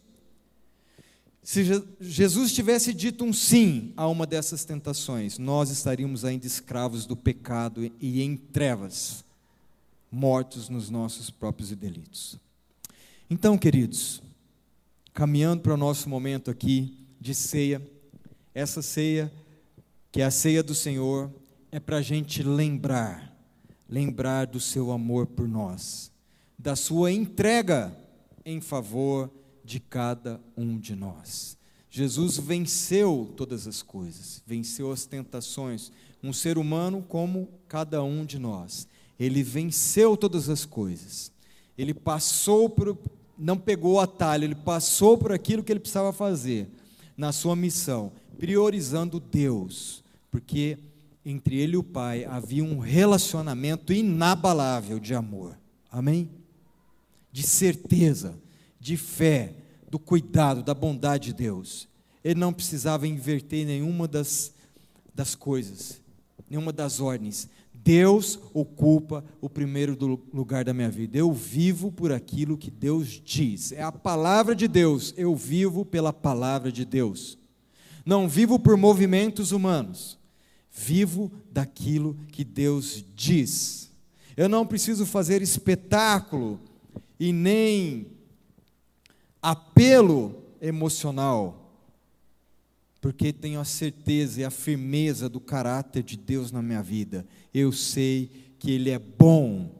Se 1.43 1.65
Jesus 2.01 2.53
tivesse 2.53 2.95
dito 2.95 3.25
um 3.25 3.33
sim 3.33 3.93
a 3.97 4.07
uma 4.07 4.25
dessas 4.25 4.65
tentações, 4.65 5.39
nós 5.39 5.71
estaríamos 5.71 6.25
ainda 6.25 6.47
escravos 6.47 7.05
do 7.05 7.17
pecado 7.17 7.91
e 8.01 8.23
em 8.23 8.37
trevas 8.37 9.25
mortos 10.11 10.69
nos 10.69 10.89
nossos 10.89 11.31
próprios 11.31 11.71
delitos. 11.71 12.39
Então, 13.29 13.57
queridos, 13.59 14.23
caminhando 15.15 15.63
para 15.63 15.75
o 15.75 15.77
nosso 15.77 16.09
momento 16.09 16.51
aqui 16.51 16.95
de 17.21 17.35
ceia, 17.35 17.83
essa 18.55 18.83
ceia, 18.83 19.33
que 20.13 20.21
é 20.21 20.25
a 20.25 20.31
ceia 20.31 20.63
do 20.63 20.75
Senhor, 20.75 21.33
é 21.73 21.81
para 21.81 21.97
a 21.97 22.03
gente 22.03 22.43
lembrar, 22.43 23.35
lembrar 23.89 24.47
do 24.47 24.61
seu 24.61 24.93
amor 24.93 25.27
por 25.27 25.49
nós, 25.49 26.13
da 26.59 26.77
sua 26.77 27.11
entrega 27.11 27.97
em 28.45 28.61
favor 28.61 29.31
de 29.65 29.81
cada 29.81 30.39
um 30.55 30.79
de 30.79 30.95
nós. 30.95 31.57
Jesus 31.91 32.37
venceu 32.37 33.33
todas 33.37 33.67
as 33.67 33.81
coisas, 33.81 34.43
venceu 34.47 34.93
as 34.93 35.07
tentações, 35.07 35.91
um 36.23 36.33
ser 36.33 36.59
humano 36.59 37.03
como 37.09 37.49
cada 37.67 38.03
um 38.03 38.27
de 38.27 38.39
nós. 38.39 38.87
Ele 39.19 39.43
venceu 39.43 40.15
todas 40.15 40.51
as 40.51 40.67
coisas. 40.67 41.33
Ele 41.77 41.95
passou 41.95 42.69
por, 42.69 42.99
não 43.39 43.57
pegou 43.57 43.95
o 43.95 44.01
atalho, 44.01 44.45
ele 44.45 44.55
passou 44.55 45.17
por 45.17 45.33
aquilo 45.33 45.63
que 45.63 45.73
ele 45.73 45.81
precisava 45.81 46.13
fazer 46.13 46.69
na 47.17 47.33
sua 47.33 47.57
missão, 47.57 48.13
priorizando 48.39 49.19
Deus, 49.19 50.03
porque 50.31 50.79
entre 51.25 51.57
ele 51.57 51.75
e 51.75 51.77
o 51.77 51.83
Pai 51.83 52.25
havia 52.25 52.65
um 52.65 52.79
relacionamento 52.79 53.93
inabalável 53.93 54.99
de 54.99 55.15
amor. 55.15 55.59
Amém? 55.91 56.31
De 57.31 57.43
certeza, 57.43 58.39
de 58.81 58.97
fé, 58.97 59.55
do 59.89 59.99
cuidado, 59.99 60.63
da 60.63 60.75
bondade 60.75 61.27
de 61.27 61.35
Deus. 61.35 61.89
Ele 62.25 62.39
não 62.39 62.53
precisava 62.53 63.07
inverter 63.07 63.67
nenhuma 63.67 64.09
das, 64.09 64.53
das 65.15 65.35
coisas, 65.35 66.01
nenhuma 66.49 66.73
das 66.73 67.01
ordens. 67.01 67.49
Deus 67.75 68.39
ocupa 68.55 69.25
o 69.41 69.51
primeiro 69.51 69.97
lugar 70.33 70.65
da 70.65 70.73
minha 70.73 70.91
vida. 70.91 71.19
Eu 71.19 71.33
vivo 71.33 71.91
por 71.91 72.13
aquilo 72.13 72.57
que 72.57 72.71
Deus 72.71 73.21
diz. 73.25 73.73
É 73.73 73.83
a 73.83 73.91
palavra 73.91 74.55
de 74.55 74.69
Deus. 74.69 75.13
Eu 75.17 75.35
vivo 75.35 75.85
pela 75.85 76.13
palavra 76.13 76.71
de 76.71 76.85
Deus. 76.85 77.37
Não 78.07 78.29
vivo 78.29 78.59
por 78.59 78.77
movimentos 78.77 79.51
humanos. 79.51 80.19
Vivo 80.73 81.31
daquilo 81.51 82.17
que 82.33 82.43
Deus 82.43 83.05
diz. 83.15 83.91
Eu 84.37 84.49
não 84.49 84.67
preciso 84.67 85.05
fazer 85.05 85.43
espetáculo 85.43 86.59
e 87.21 87.33
nem 87.33 88.07
apelo 89.41 90.43
emocional 90.61 91.63
porque 93.03 93.33
tenho 93.33 93.59
a 93.59 93.65
certeza 93.65 94.41
e 94.41 94.45
a 94.45 94.51
firmeza 94.51 95.29
do 95.29 95.41
caráter 95.41 96.05
de 96.05 96.17
Deus 96.17 96.53
na 96.53 96.63
minha 96.63 96.81
vida. 96.81 97.27
Eu 97.53 97.73
sei 97.73 98.31
que 98.61 98.71
Ele 98.71 98.91
é 98.91 98.99
bom, 98.99 99.75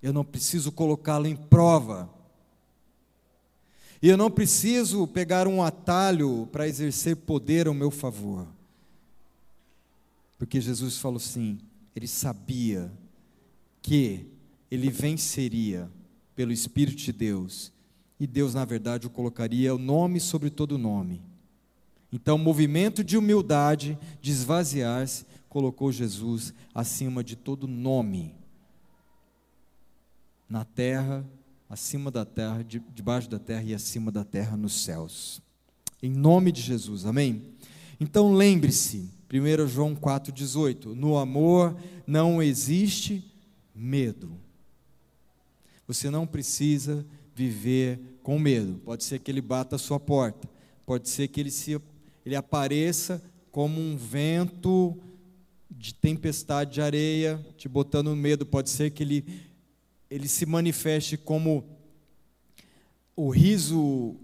eu 0.00 0.12
não 0.12 0.24
preciso 0.24 0.70
colocá-lo 0.70 1.26
em 1.26 1.34
prova. 1.34 2.08
E 4.00 4.08
eu 4.08 4.16
não 4.16 4.30
preciso 4.30 5.08
pegar 5.08 5.48
um 5.48 5.60
atalho 5.60 6.48
para 6.52 6.68
exercer 6.68 7.16
poder 7.16 7.66
ao 7.66 7.74
meu 7.74 7.90
favor. 7.90 8.46
Porque 10.38 10.60
Jesus 10.60 10.98
falou 10.98 11.16
assim: 11.16 11.58
Ele 11.94 12.06
sabia 12.06 12.92
que 13.82 14.26
ele 14.70 14.90
venceria 14.90 15.90
pelo 16.34 16.52
Espírito 16.52 16.98
de 16.98 17.12
Deus, 17.12 17.72
e 18.18 18.26
Deus, 18.26 18.54
na 18.54 18.64
verdade, 18.64 19.06
o 19.06 19.10
colocaria 19.10 19.74
o 19.74 19.78
nome 19.78 20.20
sobre 20.20 20.50
todo 20.50 20.76
nome 20.76 21.22
então, 22.12 22.36
o 22.36 22.38
movimento 22.38 23.02
de 23.02 23.16
humildade, 23.16 23.98
de 24.20 24.30
esvaziar-se, 24.30 25.26
colocou 25.48 25.90
Jesus 25.90 26.54
acima 26.74 27.22
de 27.24 27.36
todo 27.36 27.66
nome. 27.66 28.34
Na 30.48 30.64
terra, 30.64 31.24
acima 31.68 32.10
da 32.10 32.24
terra, 32.24 32.62
de, 32.62 32.78
debaixo 32.94 33.28
da 33.28 33.38
terra 33.38 33.62
e 33.64 33.74
acima 33.74 34.12
da 34.12 34.24
terra 34.24 34.56
nos 34.56 34.82
céus. 34.82 35.42
Em 36.02 36.10
nome 36.10 36.52
de 36.52 36.62
Jesus, 36.62 37.04
amém? 37.04 37.42
Então 37.98 38.34
lembre-se, 38.34 39.10
1 39.32 39.66
João 39.66 39.94
4,18: 39.94 40.86
no 40.94 41.16
amor 41.16 41.76
não 42.06 42.42
existe 42.42 43.24
medo. 43.74 44.30
Você 45.86 46.10
não 46.10 46.26
precisa 46.26 47.06
viver 47.34 48.00
com 48.22 48.38
medo. 48.38 48.80
Pode 48.84 49.04
ser 49.04 49.20
que 49.20 49.30
ele 49.30 49.40
bata 49.40 49.76
a 49.76 49.78
sua 49.78 50.00
porta, 50.00 50.48
pode 50.84 51.08
ser 51.08 51.28
que 51.28 51.40
ele 51.40 51.50
se 51.50 51.80
ele 52.24 52.34
apareça 52.34 53.22
como 53.52 53.80
um 53.80 53.96
vento 53.96 54.98
de 55.70 55.94
tempestade 55.94 56.74
de 56.74 56.82
areia, 56.82 57.44
te 57.56 57.68
botando 57.68 58.14
medo. 58.16 58.44
Pode 58.44 58.68
ser 58.68 58.90
que 58.90 59.02
ele, 59.02 59.24
ele 60.10 60.26
se 60.26 60.44
manifeste 60.44 61.16
como 61.16 61.64
o 63.14 63.30
riso 63.30 64.16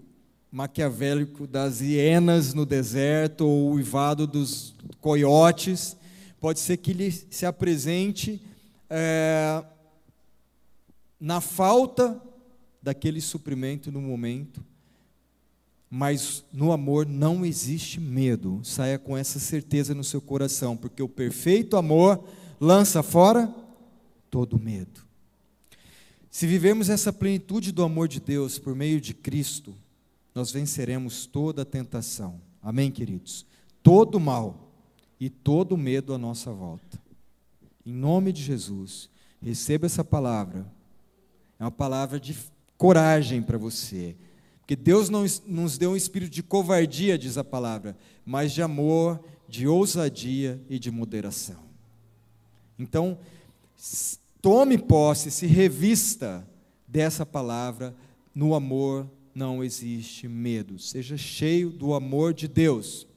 maquiavélico 0.53 1.45
das 1.45 1.81
hienas 1.81 2.53
no 2.53 2.65
deserto, 2.65 3.45
ou 3.45 3.71
o 3.71 3.73
uivado 3.73 4.25
dos 4.25 4.75
coiotes. 5.01 5.97
Pode 6.39 6.59
ser 6.59 6.77
que 6.77 6.91
ele 6.91 7.11
se 7.11 7.45
apresente 7.45 8.39
é, 8.89 9.63
na 11.19 11.41
falta 11.41 12.21
daquele 12.81 13.19
suprimento 13.19 13.91
no 13.91 14.01
momento 14.01 14.63
mas 15.95 16.43
no 16.51 16.71
amor 16.71 17.05
não 17.05 17.45
existe 17.45 17.99
medo. 17.99 18.59
Saia 18.63 18.97
com 18.97 19.15
essa 19.15 19.37
certeza 19.37 19.93
no 19.93 20.03
seu 20.03 20.19
coração, 20.19 20.75
porque 20.75 21.03
o 21.03 21.07
perfeito 21.07 21.77
amor 21.77 22.23
lança 22.59 23.03
fora 23.03 23.53
todo 24.31 24.59
medo. 24.59 25.05
Se 26.31 26.47
vivemos 26.47 26.89
essa 26.89 27.13
plenitude 27.13 27.71
do 27.71 27.83
amor 27.83 28.07
de 28.07 28.19
Deus 28.19 28.57
por 28.57 28.73
meio 28.73 28.99
de 28.99 29.13
Cristo, 29.13 29.75
nós 30.33 30.51
venceremos 30.51 31.25
toda 31.25 31.63
tentação. 31.63 32.39
Amém, 32.61 32.91
queridos? 32.91 33.45
Todo 33.81 34.19
mal 34.19 34.71
e 35.19 35.29
todo 35.29 35.77
medo 35.77 36.13
à 36.13 36.17
nossa 36.17 36.51
volta. 36.51 36.99
Em 37.85 37.93
nome 37.93 38.31
de 38.31 38.41
Jesus, 38.41 39.09
receba 39.41 39.85
essa 39.85 40.03
palavra. 40.03 40.65
É 41.59 41.63
uma 41.63 41.71
palavra 41.71 42.19
de 42.19 42.35
coragem 42.77 43.41
para 43.41 43.57
você. 43.57 44.15
Porque 44.59 44.75
Deus 44.75 45.09
não 45.09 45.25
nos 45.45 45.77
deu 45.77 45.91
um 45.91 45.95
espírito 45.95 46.31
de 46.31 46.41
covardia, 46.41 47.17
diz 47.17 47.37
a 47.37 47.43
palavra, 47.43 47.97
mas 48.25 48.53
de 48.53 48.61
amor, 48.61 49.23
de 49.47 49.67
ousadia 49.67 50.59
e 50.69 50.79
de 50.79 50.89
moderação. 50.89 51.59
Então, 52.79 53.17
tome 54.41 54.77
posse, 54.77 55.29
se 55.29 55.45
revista 55.45 56.47
dessa 56.87 57.25
palavra, 57.25 57.93
no 58.33 58.55
amor 58.55 59.07
não 59.33 59.63
existe 59.63 60.27
medo. 60.27 60.77
Seja 60.79 61.17
cheio 61.17 61.69
do 61.69 61.93
amor 61.93 62.33
de 62.33 62.47
Deus. 62.47 63.07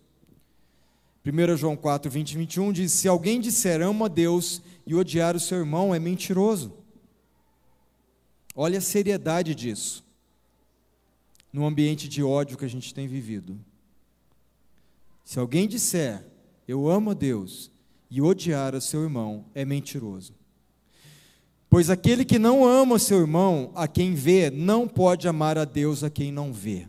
1 1.25 1.57
João 1.57 1.77
4, 1.77 2.11
20 2.11 2.33
e 2.33 2.37
21 2.39 2.73
diz: 2.73 2.93
Se 2.93 3.09
alguém 3.09 3.41
disser 3.41 3.83
amo 3.83 4.05
a 4.05 4.09
Deus 4.09 4.63
e 4.87 4.95
odiar 4.95 5.35
o 5.35 5.41
seu 5.41 5.59
irmão, 5.59 5.95
é 5.95 5.99
mentiroso. 5.99 6.73
Olha 8.55 8.79
a 8.79 8.83
seriedade 8.83 9.55
disso, 9.55 10.05
no 11.53 11.67
ambiente 11.67 12.09
de 12.09 12.23
ódio 12.23 12.57
que 12.57 12.65
a 12.65 12.69
gente 12.69 12.95
tem 12.95 13.07
vivido. 13.07 13.59
Se 15.25 15.39
alguém 15.39 15.67
disser 15.67 16.25
eu 16.69 16.89
amo 16.89 17.11
a 17.11 17.15
Deus 17.15 17.71
e 18.11 18.21
odiar 18.21 18.75
o 18.75 18.81
seu 18.81 19.03
irmão, 19.03 19.45
é 19.55 19.65
mentiroso. 19.65 20.35
Pois 21.69 21.91
aquele 21.91 22.25
que 22.25 22.39
não 22.39 22.65
ama 22.65 22.99
seu 22.99 23.21
irmão, 23.21 23.73
a 23.75 23.89
quem 23.89 24.15
vê, 24.15 24.51
não 24.51 24.87
pode 24.87 25.27
amar 25.27 25.59
a 25.59 25.65
Deus 25.65 26.05
a 26.05 26.11
quem 26.11 26.31
não 26.31 26.53
vê. 26.53 26.87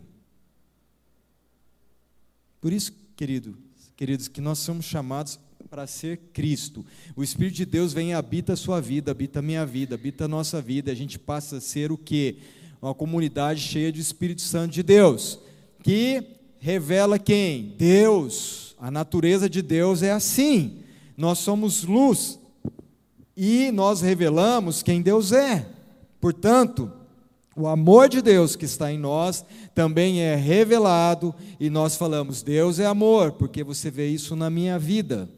Por 2.60 2.72
isso, 2.72 2.92
querido, 3.16 3.56
queridos, 3.96 4.28
que 4.28 4.40
nós 4.40 4.58
somos 4.58 4.84
chamados 4.84 5.38
para 5.68 5.86
ser 5.86 6.18
Cristo. 6.32 6.84
O 7.14 7.22
Espírito 7.22 7.56
de 7.56 7.66
Deus 7.66 7.92
vem 7.92 8.10
e 8.10 8.14
habita 8.14 8.54
a 8.54 8.56
sua 8.56 8.80
vida, 8.80 9.10
habita 9.10 9.40
a 9.40 9.42
minha 9.42 9.66
vida, 9.66 9.94
habita 9.94 10.24
a 10.24 10.28
nossa 10.28 10.62
vida. 10.62 10.90
A 10.90 10.94
gente 10.94 11.18
passa 11.18 11.58
a 11.58 11.60
ser 11.60 11.92
o 11.92 11.98
quê? 11.98 12.36
Uma 12.80 12.94
comunidade 12.94 13.60
cheia 13.60 13.92
de 13.92 14.00
Espírito 14.00 14.40
Santo 14.40 14.72
de 14.72 14.82
Deus, 14.82 15.38
que 15.82 16.22
revela 16.58 17.18
quem? 17.18 17.74
Deus. 17.76 18.74
A 18.78 18.90
natureza 18.90 19.48
de 19.48 19.60
Deus 19.60 20.02
é 20.02 20.12
assim. 20.12 20.78
Nós 21.16 21.38
somos 21.38 21.82
luz, 21.82 22.38
e 23.40 23.70
nós 23.70 24.00
revelamos 24.00 24.82
quem 24.82 25.00
Deus 25.00 25.30
é. 25.30 25.70
Portanto, 26.20 26.90
o 27.54 27.68
amor 27.68 28.08
de 28.08 28.20
Deus 28.20 28.56
que 28.56 28.64
está 28.64 28.92
em 28.92 28.98
nós 28.98 29.44
também 29.72 30.20
é 30.20 30.34
revelado 30.34 31.32
e 31.60 31.70
nós 31.70 31.94
falamos: 31.94 32.42
Deus 32.42 32.80
é 32.80 32.86
amor, 32.86 33.30
porque 33.32 33.62
você 33.62 33.92
vê 33.92 34.08
isso 34.08 34.34
na 34.34 34.50
minha 34.50 34.76
vida. 34.76 35.28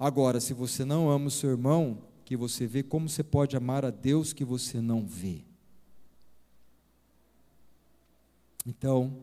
Agora, 0.00 0.40
se 0.40 0.54
você 0.54 0.86
não 0.86 1.10
ama 1.10 1.26
o 1.26 1.30
seu 1.30 1.50
irmão, 1.50 1.98
que 2.24 2.34
você 2.34 2.66
vê, 2.66 2.82
como 2.82 3.10
você 3.10 3.22
pode 3.22 3.54
amar 3.54 3.84
a 3.84 3.90
Deus 3.90 4.32
que 4.32 4.44
você 4.44 4.80
não 4.80 5.04
vê? 5.06 5.44
Então, 8.66 9.18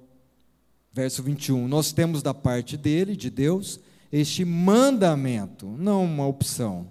verso 0.94 1.24
21, 1.24 1.68
nós 1.68 1.92
temos 1.92 2.22
da 2.22 2.36
parte 2.36 2.78
dele, 2.78 3.16
de 3.16 3.32
Deus, 3.32 3.80
este 4.12 4.46
mandamento, 4.46 5.66
não 5.66 6.06
uma 6.06 6.28
opção 6.28 6.88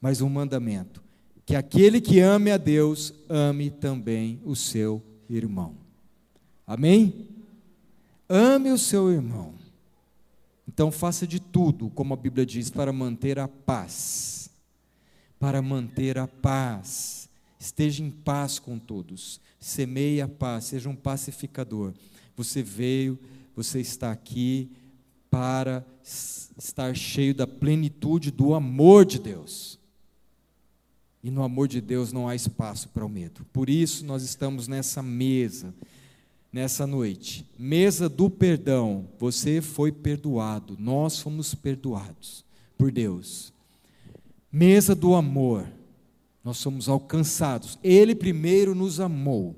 mas 0.00 0.20
um 0.20 0.28
mandamento: 0.28 1.02
que 1.44 1.56
aquele 1.56 2.00
que 2.00 2.20
ame 2.20 2.50
a 2.50 2.56
Deus, 2.56 3.12
ame 3.28 3.70
também 3.70 4.40
o 4.44 4.54
seu 4.54 5.02
irmão. 5.28 5.74
Amém? 6.66 7.26
Ame 8.28 8.70
o 8.70 8.78
seu 8.78 9.10
irmão. 9.10 9.54
Então 10.68 10.92
faça 10.92 11.26
de 11.26 11.40
tudo, 11.40 11.90
como 11.90 12.14
a 12.14 12.16
Bíblia 12.16 12.46
diz, 12.46 12.70
para 12.70 12.92
manter 12.92 13.40
a 13.40 13.48
paz. 13.48 14.48
Para 15.36 15.60
manter 15.60 16.16
a 16.16 16.28
paz. 16.28 17.28
Esteja 17.58 18.04
em 18.04 18.10
paz 18.12 18.60
com 18.60 18.78
todos. 18.78 19.40
Semeie 19.58 20.20
a 20.20 20.28
paz, 20.28 20.66
seja 20.66 20.88
um 20.88 20.94
pacificador. 20.94 21.92
Você 22.36 22.62
veio, 22.62 23.18
você 23.56 23.80
está 23.80 24.12
aqui 24.12 24.70
para 25.28 25.84
estar 26.04 26.94
cheio 26.94 27.34
da 27.34 27.48
plenitude 27.48 28.30
do 28.30 28.54
amor 28.54 29.04
de 29.04 29.18
Deus. 29.18 29.79
E 31.22 31.30
no 31.30 31.42
amor 31.42 31.68
de 31.68 31.80
Deus 31.80 32.12
não 32.12 32.28
há 32.28 32.34
espaço 32.34 32.88
para 32.88 33.04
o 33.04 33.08
medo. 33.08 33.44
Por 33.52 33.68
isso 33.68 34.04
nós 34.04 34.22
estamos 34.22 34.66
nessa 34.66 35.02
mesa, 35.02 35.74
nessa 36.52 36.86
noite. 36.86 37.46
Mesa 37.58 38.08
do 38.08 38.30
perdão. 38.30 39.06
Você 39.18 39.60
foi 39.60 39.92
perdoado, 39.92 40.76
nós 40.78 41.20
fomos 41.20 41.54
perdoados 41.54 42.44
por 42.78 42.90
Deus. 42.90 43.52
Mesa 44.50 44.94
do 44.94 45.14
amor. 45.14 45.70
Nós 46.42 46.56
somos 46.56 46.88
alcançados. 46.88 47.78
Ele 47.82 48.14
primeiro 48.14 48.74
nos 48.74 48.98
amou. 48.98 49.54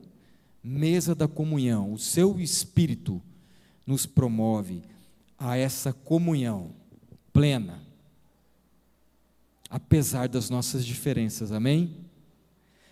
Mesa 0.62 1.14
da 1.14 1.28
comunhão. 1.28 1.92
O 1.92 1.98
seu 1.98 2.40
espírito 2.40 3.22
nos 3.86 4.04
promove 4.04 4.82
a 5.38 5.56
essa 5.56 5.92
comunhão 5.92 6.70
plena 7.32 7.81
apesar 9.72 10.28
das 10.28 10.50
nossas 10.50 10.84
diferenças, 10.84 11.50
amém? 11.50 11.96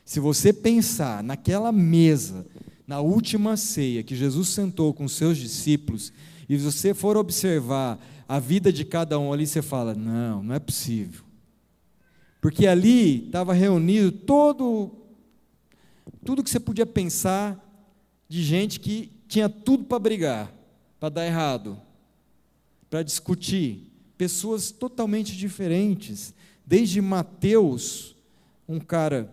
Se 0.02 0.18
você 0.18 0.50
pensar 0.50 1.22
naquela 1.22 1.70
mesa, 1.70 2.46
na 2.86 3.00
última 3.00 3.54
ceia 3.54 4.02
que 4.02 4.16
Jesus 4.16 4.48
sentou 4.48 4.94
com 4.94 5.06
seus 5.06 5.36
discípulos, 5.36 6.10
e 6.48 6.56
você 6.56 6.94
for 6.94 7.18
observar 7.18 8.00
a 8.26 8.40
vida 8.40 8.72
de 8.72 8.86
cada 8.86 9.18
um 9.18 9.30
ali, 9.30 9.46
você 9.46 9.60
fala: 9.60 9.94
não, 9.94 10.42
não 10.42 10.54
é 10.54 10.58
possível. 10.58 11.22
Porque 12.40 12.66
ali 12.66 13.26
estava 13.26 13.52
reunido 13.52 14.10
todo, 14.10 14.90
tudo 16.24 16.42
que 16.42 16.48
você 16.48 16.58
podia 16.58 16.86
pensar 16.86 17.62
de 18.26 18.42
gente 18.42 18.80
que 18.80 19.12
tinha 19.28 19.50
tudo 19.50 19.84
para 19.84 19.98
brigar, 19.98 20.50
para 20.98 21.10
dar 21.10 21.26
errado, 21.26 21.78
para 22.88 23.02
discutir. 23.02 23.86
Pessoas 24.16 24.70
totalmente 24.70 25.36
diferentes, 25.36 26.34
Desde 26.70 27.00
Mateus, 27.00 28.14
um 28.68 28.78
cara 28.78 29.28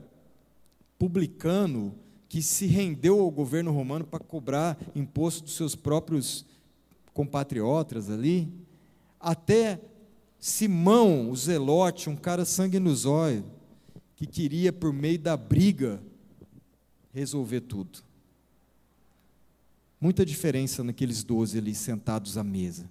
publicano 0.97 1.93
que 2.27 2.41
se 2.41 2.65
rendeu 2.65 3.19
ao 3.19 3.29
governo 3.29 3.71
romano 3.71 4.03
para 4.03 4.23
cobrar 4.23 4.75
imposto 4.95 5.43
dos 5.43 5.55
seus 5.55 5.75
próprios 5.75 6.43
compatriotas 7.13 8.09
ali, 8.09 8.51
até 9.19 9.79
Simão, 10.39 11.29
o 11.29 11.35
Zelote, 11.35 12.09
um 12.09 12.15
cara 12.15 12.43
sangue 12.43 12.79
nos 12.79 13.05
olhos, 13.05 13.45
que 14.15 14.25
queria, 14.25 14.73
por 14.73 14.91
meio 14.91 15.19
da 15.19 15.37
briga, 15.37 16.01
resolver 17.13 17.61
tudo. 17.61 17.99
Muita 20.01 20.25
diferença 20.25 20.83
naqueles 20.83 21.23
doze 21.23 21.59
ali 21.59 21.75
sentados 21.75 22.35
à 22.35 22.43
mesa. 22.43 22.89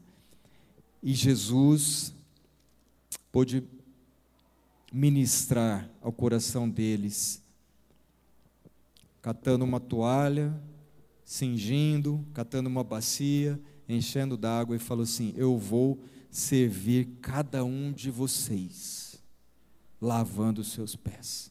E 1.02 1.12
Jesus 1.14 2.14
pôde 3.32 3.64
ministrar 4.92 5.90
ao 6.00 6.12
coração 6.12 6.68
deles, 6.68 7.42
catando 9.20 9.64
uma 9.64 9.80
toalha, 9.80 10.54
cingindo, 11.24 12.24
catando 12.32 12.68
uma 12.68 12.84
bacia, 12.84 13.60
enchendo 13.88 14.36
d'água 14.36 14.76
e 14.76 14.78
falou 14.78 15.02
assim: 15.02 15.34
Eu 15.36 15.58
vou 15.58 15.98
servir 16.30 17.18
cada 17.20 17.64
um 17.64 17.92
de 17.92 18.10
vocês, 18.10 19.20
lavando 20.00 20.60
os 20.60 20.72
seus 20.72 20.94
pés. 20.94 21.50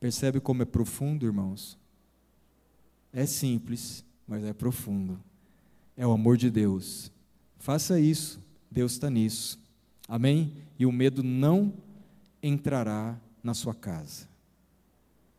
Percebe 0.00 0.40
como 0.40 0.62
é 0.62 0.64
profundo, 0.64 1.26
irmãos? 1.26 1.78
É 3.12 3.24
simples, 3.24 4.04
mas 4.26 4.44
é 4.44 4.52
profundo. 4.52 5.18
É 5.96 6.06
o 6.06 6.12
amor 6.12 6.36
de 6.36 6.50
Deus. 6.50 7.10
Faça 7.58 7.98
isso, 7.98 8.38
Deus 8.70 8.92
está 8.92 9.08
nisso. 9.08 9.58
Amém? 10.08 10.52
E 10.78 10.86
o 10.86 10.92
medo 10.92 11.22
não 11.22 11.72
entrará 12.42 13.18
na 13.42 13.54
sua 13.54 13.74
casa. 13.74 14.28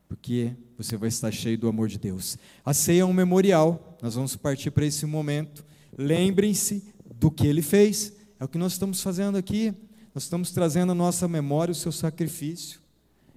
Porque 0.07 0.53
você 0.78 0.95
vai 0.95 1.09
estar 1.09 1.32
cheio 1.32 1.57
do 1.57 1.68
amor 1.68 1.88
de 1.88 1.97
Deus. 1.97 2.38
A 2.63 2.74
ceia 2.74 3.01
é 3.01 3.05
um 3.05 3.13
memorial. 3.13 3.97
Nós 4.01 4.15
vamos 4.15 4.36
partir 4.36 4.72
para 4.72 4.86
esse 4.86 5.05
momento. 5.05 5.65
Lembrem-se 5.97 6.84
do 7.15 7.30
que 7.30 7.45
ele 7.45 7.61
fez. 7.61 8.13
É 8.39 8.45
o 8.45 8.47
que 8.47 8.57
nós 8.57 8.74
estamos 8.74 9.01
fazendo 9.01 9.38
aqui. 9.38 9.74
Nós 10.13 10.24
estamos 10.24 10.51
trazendo 10.51 10.91
à 10.91 10.95
nossa 10.95 11.28
memória 11.28 11.72
o 11.72 11.76
seu 11.76 11.91
sacrifício. 11.91 12.80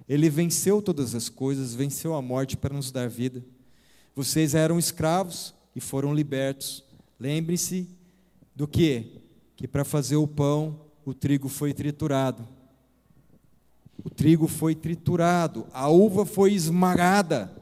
Ele 0.07 0.29
venceu 0.29 0.81
todas 0.81 1.15
as 1.15 1.29
coisas, 1.29 1.75
venceu 1.75 2.13
a 2.13 2.21
morte 2.21 2.57
para 2.57 2.73
nos 2.73 2.91
dar 2.91 3.09
vida. 3.09 3.43
Vocês 4.15 4.55
eram 4.55 4.79
escravos 4.79 5.53
e 5.75 5.79
foram 5.79 6.13
libertos. 6.13 6.83
Lembre-se 7.19 7.87
do 8.55 8.67
que? 8.67 9.21
Que 9.55 9.67
para 9.67 9.85
fazer 9.85 10.15
o 10.15 10.27
pão, 10.27 10.79
o 11.11 11.13
trigo 11.13 11.49
foi 11.49 11.73
triturado. 11.73 12.47
O 14.01 14.09
trigo 14.09 14.47
foi 14.47 14.73
triturado, 14.73 15.67
a 15.73 15.89
uva 15.89 16.25
foi 16.25 16.53
esmagada 16.53 17.53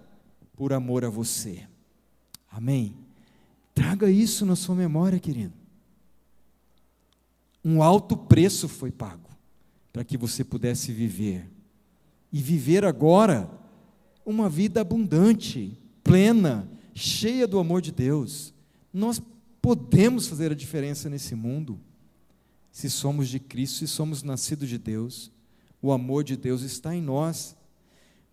por 0.55 0.71
amor 0.71 1.03
a 1.03 1.09
você. 1.09 1.67
Amém. 2.51 2.95
Traga 3.73 4.07
isso 4.09 4.45
na 4.45 4.55
sua 4.55 4.75
memória, 4.75 5.19
querido. 5.19 5.53
Um 7.65 7.81
alto 7.81 8.15
preço 8.15 8.67
foi 8.67 8.91
pago 8.91 9.27
para 9.91 10.03
que 10.03 10.15
você 10.15 10.43
pudesse 10.43 10.93
viver. 10.93 11.49
E 12.31 12.43
viver 12.43 12.85
agora 12.85 13.49
uma 14.23 14.47
vida 14.47 14.79
abundante, 14.79 15.75
plena, 16.03 16.69
cheia 16.93 17.47
do 17.47 17.57
amor 17.57 17.81
de 17.81 17.91
Deus. 17.91 18.53
Nós 18.93 19.19
podemos 19.59 20.27
fazer 20.27 20.51
a 20.51 20.55
diferença 20.55 21.09
nesse 21.09 21.33
mundo 21.33 21.79
se 22.72 22.89
somos 22.89 23.30
de 23.30 23.39
Cristo, 23.39 23.80
se 23.80 23.88
somos 23.88 24.24
nascidos 24.24 24.70
de 24.70 24.78
Deus. 24.78 25.32
O 25.82 25.91
amor 25.91 26.24
de 26.24 26.36
Deus 26.36 26.61
está 26.61 26.95
em 26.95 27.01
nós. 27.01 27.55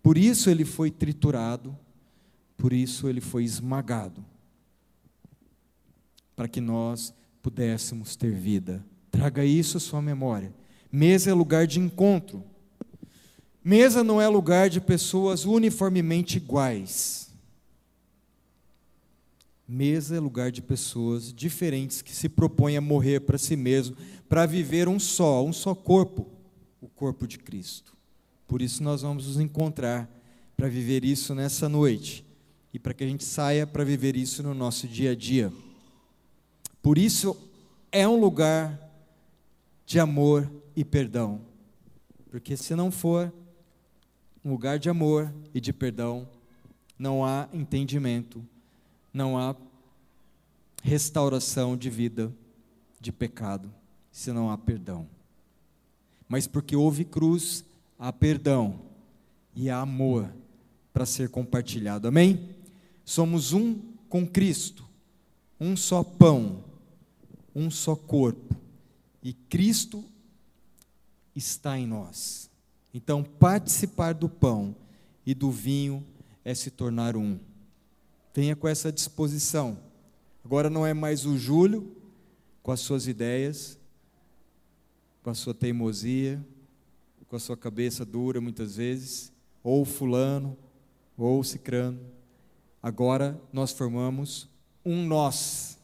Por 0.01 0.17
isso 0.17 0.49
ele 0.49 0.63
foi 0.63 0.89
triturado, 0.89 1.77
por 2.57 2.71
isso 2.71 3.07
ele 3.07 3.21
foi 3.21 3.43
esmagado, 3.43 4.23
para 6.35 6.47
que 6.47 6.61
nós 6.61 7.13
pudéssemos 7.41 8.15
ter 8.15 8.31
vida. 8.31 8.83
Traga 9.11 9.43
isso 9.43 9.77
à 9.77 9.79
sua 9.79 10.01
memória. 10.01 10.53
Mesa 10.91 11.29
é 11.29 11.33
lugar 11.33 11.67
de 11.67 11.79
encontro. 11.79 12.43
Mesa 13.63 14.03
não 14.03 14.21
é 14.21 14.27
lugar 14.27 14.69
de 14.69 14.79
pessoas 14.79 15.43
uniformemente 15.43 16.37
iguais. 16.37 17.27
Mesa 19.67 20.15
é 20.15 20.19
lugar 20.19 20.49
de 20.49 20.61
pessoas 20.61 21.33
diferentes 21.33 22.01
que 22.01 22.15
se 22.15 22.29
propõem 22.29 22.77
a 22.77 22.81
morrer 22.81 23.19
para 23.19 23.37
si 23.37 23.57
mesmo, 23.57 23.97
para 24.27 24.45
viver 24.45 24.87
um 24.87 24.99
só, 24.99 25.43
um 25.43 25.53
só 25.53 25.73
corpo, 25.73 26.27
o 26.81 26.87
corpo 26.87 27.27
de 27.27 27.37
Cristo. 27.37 27.95
Por 28.47 28.61
isso 28.61 28.83
nós 28.83 29.01
vamos 29.01 29.27
nos 29.27 29.39
encontrar 29.39 30.09
para 30.55 30.67
viver 30.67 31.05
isso 31.05 31.35
nessa 31.35 31.69
noite 31.69 32.25
e 32.73 32.79
para 32.79 32.93
que 32.93 33.03
a 33.03 33.07
gente 33.07 33.23
saia 33.23 33.65
para 33.65 33.83
viver 33.83 34.15
isso 34.15 34.41
no 34.43 34.53
nosso 34.53 34.87
dia 34.87 35.11
a 35.11 35.15
dia. 35.15 35.51
Por 36.81 36.97
isso 36.97 37.37
é 37.91 38.07
um 38.07 38.19
lugar 38.19 38.79
de 39.85 39.99
amor 39.99 40.49
e 40.75 40.83
perdão. 40.83 41.41
Porque 42.29 42.57
se 42.57 42.75
não 42.75 42.91
for 42.91 43.33
um 44.43 44.51
lugar 44.51 44.79
de 44.79 44.89
amor 44.89 45.33
e 45.53 45.59
de 45.59 45.73
perdão, 45.73 46.27
não 46.97 47.25
há 47.25 47.47
entendimento, 47.53 48.45
não 49.13 49.37
há 49.37 49.55
restauração 50.83 51.75
de 51.75 51.89
vida 51.89 52.33
de 52.99 53.11
pecado, 53.11 53.73
se 54.17 54.33
não 54.33 54.49
há 54.49 54.57
perdão. 54.57 55.07
Mas 56.27 56.47
porque 56.47 56.75
houve 56.75 57.05
cruz, 57.05 57.63
há 57.99 58.11
perdão 58.11 58.81
e 59.55 59.69
há 59.69 59.79
amor 59.79 60.33
para 60.91 61.05
ser 61.05 61.29
compartilhado. 61.29 62.07
Amém? 62.07 62.49
Somos 63.05 63.53
um 63.53 63.79
com 64.09 64.25
Cristo, 64.25 64.83
um 65.59 65.77
só 65.77 66.03
pão, 66.03 66.63
um 67.53 67.69
só 67.69 67.95
corpo. 67.95 68.55
E 69.21 69.33
Cristo 69.33 70.03
está 71.35 71.77
em 71.77 71.85
nós. 71.85 72.49
Então, 72.91 73.23
participar 73.23 74.15
do 74.15 74.27
pão 74.27 74.75
e 75.27 75.35
do 75.35 75.51
vinho 75.51 76.03
é 76.43 76.55
se 76.55 76.71
tornar 76.71 77.15
um. 77.15 77.37
Venha 78.33 78.55
com 78.55 78.67
essa 78.67 78.91
disposição. 78.91 79.77
Agora 80.43 80.71
não 80.71 80.87
é 80.87 80.93
mais 80.95 81.23
o 81.23 81.37
Júlio 81.37 81.95
com 82.63 82.71
as 82.71 82.79
suas 82.79 83.05
ideias, 83.05 83.76
com 85.27 85.31
a 85.31 85.35
sua 85.35 85.53
teimosia, 85.53 86.41
com 87.27 87.35
a 87.35 87.39
sua 87.39 87.57
cabeça 87.57 88.05
dura 88.05 88.39
muitas 88.39 88.77
vezes, 88.77 89.29
ou 89.61 89.83
fulano, 89.83 90.57
ou 91.17 91.43
cicrano. 91.43 91.99
Agora 92.81 93.37
nós 93.51 93.73
formamos 93.73 94.47
um 94.85 95.05
nós. 95.05 95.77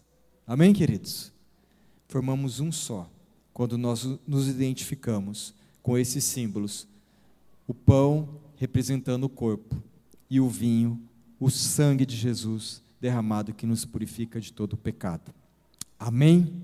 Amém, 0.48 0.72
queridos? 0.72 1.30
Formamos 2.08 2.62
um 2.62 2.72
só 2.72 3.12
quando 3.52 3.78
nós 3.78 4.08
nos 4.26 4.48
identificamos 4.48 5.54
com 5.82 5.98
esses 5.98 6.24
símbolos: 6.24 6.88
o 7.68 7.74
pão 7.74 8.40
representando 8.56 9.26
o 9.26 9.30
corpo 9.30 9.76
e 10.30 10.40
o 10.40 10.48
vinho, 10.48 11.02
o 11.38 11.50
sangue 11.50 12.06
de 12.06 12.16
Jesus 12.16 12.82
derramado 13.02 13.54
que 13.54 13.66
nos 13.66 13.84
purifica 13.84 14.40
de 14.40 14.54
todo 14.54 14.72
o 14.72 14.78
pecado. 14.78 15.34
Amém? 16.00 16.64